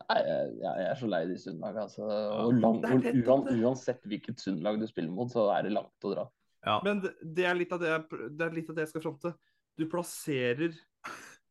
[0.05, 1.85] Nei, jeg, jeg er så lei de Sund-lagene.
[1.87, 2.09] Altså.
[2.11, 6.27] Er uansett hvilket Sund-lag du spiller mot, så er det langt å dra.
[6.65, 6.79] Ja.
[6.85, 9.05] Men det, det, er litt av det, jeg det er litt av det jeg skal
[9.05, 9.35] fronte.
[9.79, 10.75] Du plasserer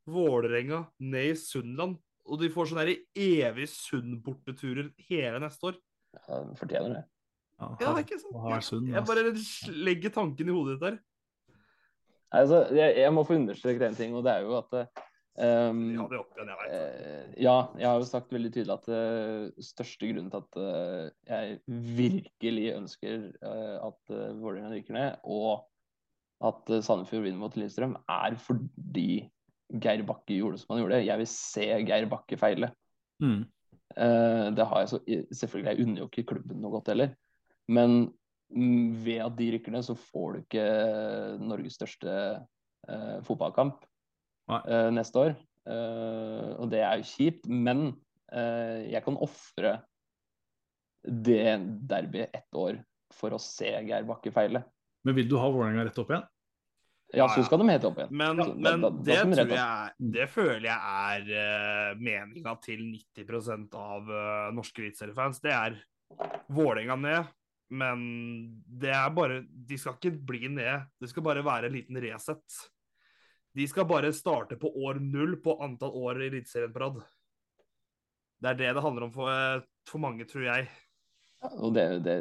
[0.09, 1.95] Vålerenga ned i Sunnland,
[2.28, 5.80] og de får sånne evige Sund-borteturer hele neste år.
[6.18, 7.03] Ja, de fortjener det.
[7.61, 8.66] Ja, Ja, er ikke sant?
[8.66, 9.34] Sund, Jeg bare
[9.86, 11.01] legger tanken i hodet ditt der.
[12.34, 14.74] Altså, jeg, jeg må få understreke en ting, og det er jo at
[15.38, 16.73] um, Ja, det opp igjen, jeg vet.
[16.77, 21.05] Eh, ja, jeg har jo sagt veldig tydelig at uh, største grunnen til at uh,
[21.29, 21.59] jeg
[21.99, 25.65] virkelig ønsker at uh, Vålerenga ryker ned, og
[26.43, 29.09] at uh, Sandefjord vinner mot Lillestrøm, er fordi
[29.73, 31.03] Geir Bakke gjorde som han gjorde.
[31.07, 32.73] Jeg vil se Geir Bakke feile.
[33.23, 33.43] Mm.
[33.93, 37.13] Eh, det har jeg så Selvfølgelig, jeg unner jo ikke klubben noe godt heller,
[37.71, 38.11] men
[39.03, 40.65] ved at de rykker ned, så får du ikke
[41.41, 43.86] Norges største eh, fotballkamp
[44.51, 45.35] Eh, neste år.
[45.63, 47.85] Uh, og det er jo kjipt, men
[48.35, 49.77] uh, jeg kan ofre
[51.03, 51.45] det
[51.87, 52.81] derbyet ett år
[53.13, 54.63] for å se Geir Bakke feile.
[55.07, 56.25] Men vil du ha Vålerenga rett opp igjen?
[57.13, 58.11] Ja, så skal de helt opp igjen.
[58.11, 61.31] Men, da- men da- da det de tror jeg, er, Det føler jeg er
[61.93, 62.83] uh, meninga til
[63.15, 65.39] 90 av uh, norske eliteseriefans.
[65.43, 65.77] Det er
[66.53, 67.29] Vålerenga ned,
[67.73, 68.03] men
[68.67, 70.87] det er bare De skal ikke bli ned.
[71.01, 72.59] Det skal bare være en liten Resett.
[73.56, 77.04] De skal bare starte på år null på antall år i Eliteserien på rad.
[78.43, 80.68] Det er det det handler om for, eh, for mange, tror jeg.
[81.43, 82.16] Ja, Og det, det,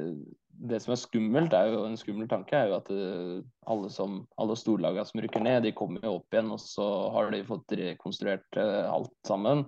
[0.68, 4.20] det som er skummelt, er jo en skummel tanke, er jo at eh, alle, som,
[4.38, 7.74] alle storlagene som rykker ned, de kommer jo opp igjen, og så har de fått
[7.80, 9.64] rekonstruert eh, alt sammen.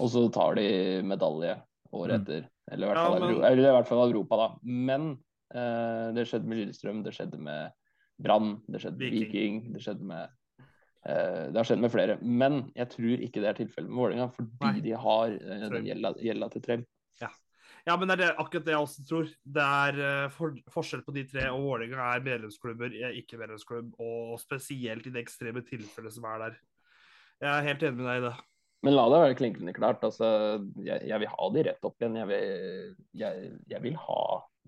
[0.00, 0.68] Og så tar de
[1.04, 1.58] medalje
[1.92, 2.22] året Mm.
[2.22, 2.46] etter.
[2.72, 4.46] Eller i hvert Ja, fall, men- eller i hvert fall Europa, da.
[4.62, 5.10] Men
[5.54, 7.72] eh, det skjedde med Lillestrøm, det skjedde med
[8.18, 9.28] Brann, det skjedde med Viking.
[9.60, 10.28] Viking, det skjedde med
[11.04, 12.16] Det har skjedd med flere.
[12.22, 14.84] Men jeg tror ikke det er tilfellet med Vålerenga, fordi Nei.
[14.86, 16.84] de har eh, den gjelda, til Trell.
[17.84, 19.26] Ja, men det er akkurat det jeg også tror.
[19.56, 23.90] Det er eh, for, forskjell på de tre, og Vålerenga er medlemsklubber, er ikke medlemsklubb,
[24.00, 26.56] og spesielt i det ekstreme tilfellet som er der.
[27.44, 28.34] Jeg er helt enig med deg i det.
[28.84, 30.04] Men la det være klinkende klart.
[30.04, 30.26] altså,
[30.84, 32.16] jeg, jeg vil ha de rett opp igjen.
[32.20, 34.22] Jeg vil, jeg, jeg vil ha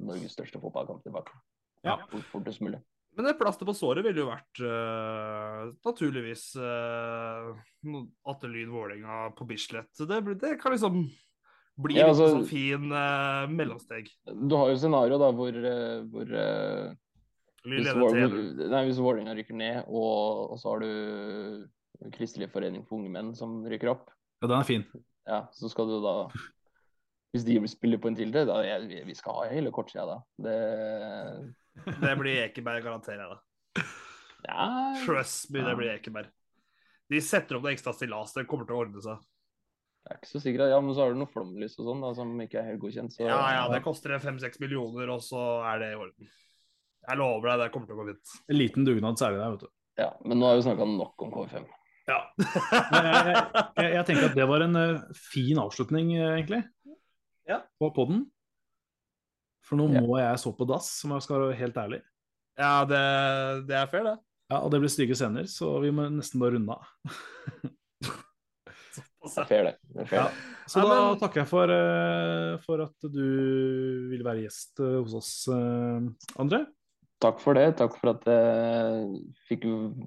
[0.09, 1.37] Norges største fotballkamp tilbake.
[1.85, 1.97] Ja.
[2.11, 2.81] Fort, fortest mulig.
[3.17, 7.55] Men det plaster på såret ville jo vært uh, naturligvis uh,
[8.29, 9.89] Atte Lyn Vålerenga på Bislett.
[9.97, 10.99] Det, det kan liksom
[11.81, 14.11] bli Ja, en altså- sånn fin uh, mellomsteg.
[14.29, 16.93] Du har jo scenario da hvor, eh, hvor eh,
[17.65, 18.69] hvis, leder Vål- 3-0.
[18.75, 21.67] nei, hvis Vålerenga rykker ned, og, og så har du
[22.13, 24.11] Kristelig forening for unge menn som rykker opp,
[24.45, 24.85] Ja, den er fin.
[25.27, 26.13] ja, så skal du da
[27.33, 30.19] Hvis de spiller på en til da jeg, vi- vi skal ha hele kortsida da.
[30.41, 30.59] Det
[31.85, 33.87] Det blir Ekeberg, garanterer jeg deg.
[34.49, 34.67] ja,
[35.05, 36.31] Trust me, det blir Ekeberg.
[37.13, 39.21] De setter opp det ekstra stillas, det kommer til å ordne seg.
[40.07, 40.69] Jeg er ikke så sikker.
[40.71, 43.15] Ja, men så har du noe flomlys og sånn da, som ikke er helt godkjent.
[43.15, 46.29] Så, Ja, ja, det koster fem-seks millioner, og så er det i orden.
[47.07, 48.37] Jeg lover deg, det kommer til å gå fint.
[48.51, 49.73] En liten dugnad særlig der, vet du.
[50.03, 51.67] ja, men nå har vi snakka nok om KV5.
[52.07, 52.21] Ja.
[52.39, 53.35] Jeg,
[53.83, 56.63] jeg, jeg tenker at det var en uh, fin avslutning, uh, egentlig,
[57.51, 57.61] Ja.
[57.83, 58.25] på podden.
[59.67, 60.01] For nå Ja.
[60.07, 62.03] må jeg så på dass, om jeg skal være helt ærlig.
[62.59, 63.03] ja, det,
[63.69, 64.17] det er fair, det.
[64.51, 66.87] Ja, Og det blir stygge scener, så vi må nesten bare runde av.
[69.27, 69.73] Det er fair, det.
[69.91, 70.27] det, er fair, Ja.
[70.71, 75.01] Så Nei, da men- takker jeg for, eh, for at du ville være gjest eh,
[75.03, 76.07] hos oss, eh,
[76.39, 76.61] André.
[77.21, 77.65] Takk for det.
[77.77, 79.65] Takk for at jeg fikk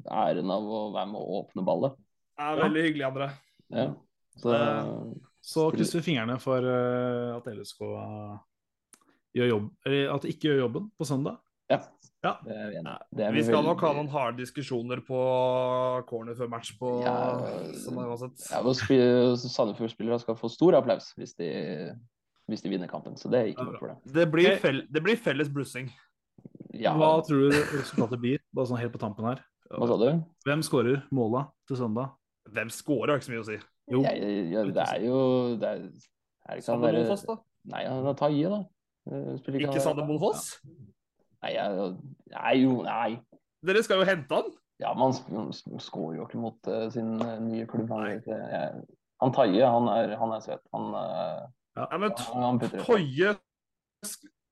[0.08, 1.98] æren av å være med å åpne ballet.
[2.38, 3.30] Det er veldig hyggelig, André.
[3.76, 3.88] Ja.
[4.40, 4.56] Så
[5.44, 7.82] Så krysser vi fingrene for at LSK
[9.38, 11.40] gjør jobb, at de ikke gjør jobben på søndag.
[11.70, 11.82] ja.
[12.20, 12.34] Ja.
[12.44, 12.80] Det er vi.
[13.16, 15.20] Det er Vi skal nok ha noen harde diskusjoner på
[16.10, 17.14] corner før match på Ja,
[17.80, 18.44] søndag uansett.
[18.52, 21.48] Ja, Sandefjord-spillere skal få stor applaus hvis de,
[22.52, 24.02] hvis de vinner kampen, så det er ikke noe problem.
[24.04, 25.88] Det blir, fel, det blir felles blussing.
[26.76, 29.40] Ja, Hva tror du resultatet blir, bare sånn helt på tampen her?
[29.70, 30.08] hva sa du?
[30.48, 32.16] Hvem skårer måla til søndag?
[32.50, 33.60] Hvem skårer har ikke så mye å si.
[33.90, 35.20] Jo, Ja, ja, det er jo
[35.62, 35.84] det er,
[36.50, 38.14] er det ikke han Sander Nei, ja, da.
[38.18, 38.60] Han er da.
[39.10, 40.60] Eh, Ikke Sander Mofoss?
[41.44, 41.92] Nei, jeg,
[42.36, 43.20] nei, jo, nei.
[43.66, 44.50] Dere skal jo hente han.
[44.80, 47.90] Ja, men han sk- skårer jo ikke mot uh, sin eh, nye klubb.
[47.92, 48.84] Han, jeg,
[49.20, 50.62] han Taie, han er, han er søt.
[50.76, 51.48] Han, uh,
[51.80, 52.84] Ja, men han, det.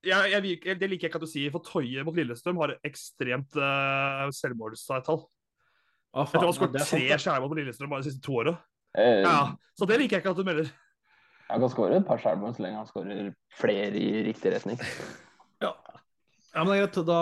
[0.07, 3.55] Jeg, jeg, Det liker jeg ikke at du sier, for Toye mot Lillestrøm har ekstremt
[3.59, 5.23] uh, selvmordstall.
[6.13, 8.53] ah, Jeg tror han har skåret tre skjærmål mot Lillestrøm bare de siste to åra.
[8.97, 9.39] Eh, Ja,
[9.77, 10.69] så det liker jeg ikke at du melder.
[11.49, 14.79] Han kan skåre et par skjærmål så lenge han skårer flere i riktig retning.
[15.63, 15.71] Ja.
[16.53, 16.97] ja, men det er greit.
[17.07, 17.19] Da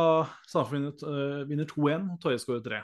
[0.51, 2.81] Sandefjord vinner, eh, vinner 2-1, og Toje skårer 3.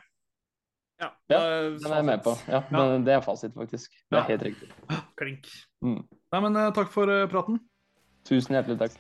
[1.02, 1.40] Ja, Ja,
[1.76, 2.36] Den er jeg med på.
[2.48, 2.78] Ja, Ja.
[2.88, 3.92] men Det er fasit, faktisk.
[3.92, 4.24] Det Ja.
[4.24, 4.70] er helt riktig.
[5.18, 5.50] Klink.
[5.82, 6.08] Mm.
[6.32, 7.60] Nei, men eh, takk for eh, praten.
[8.24, 8.92] Tusen hjertelig takk.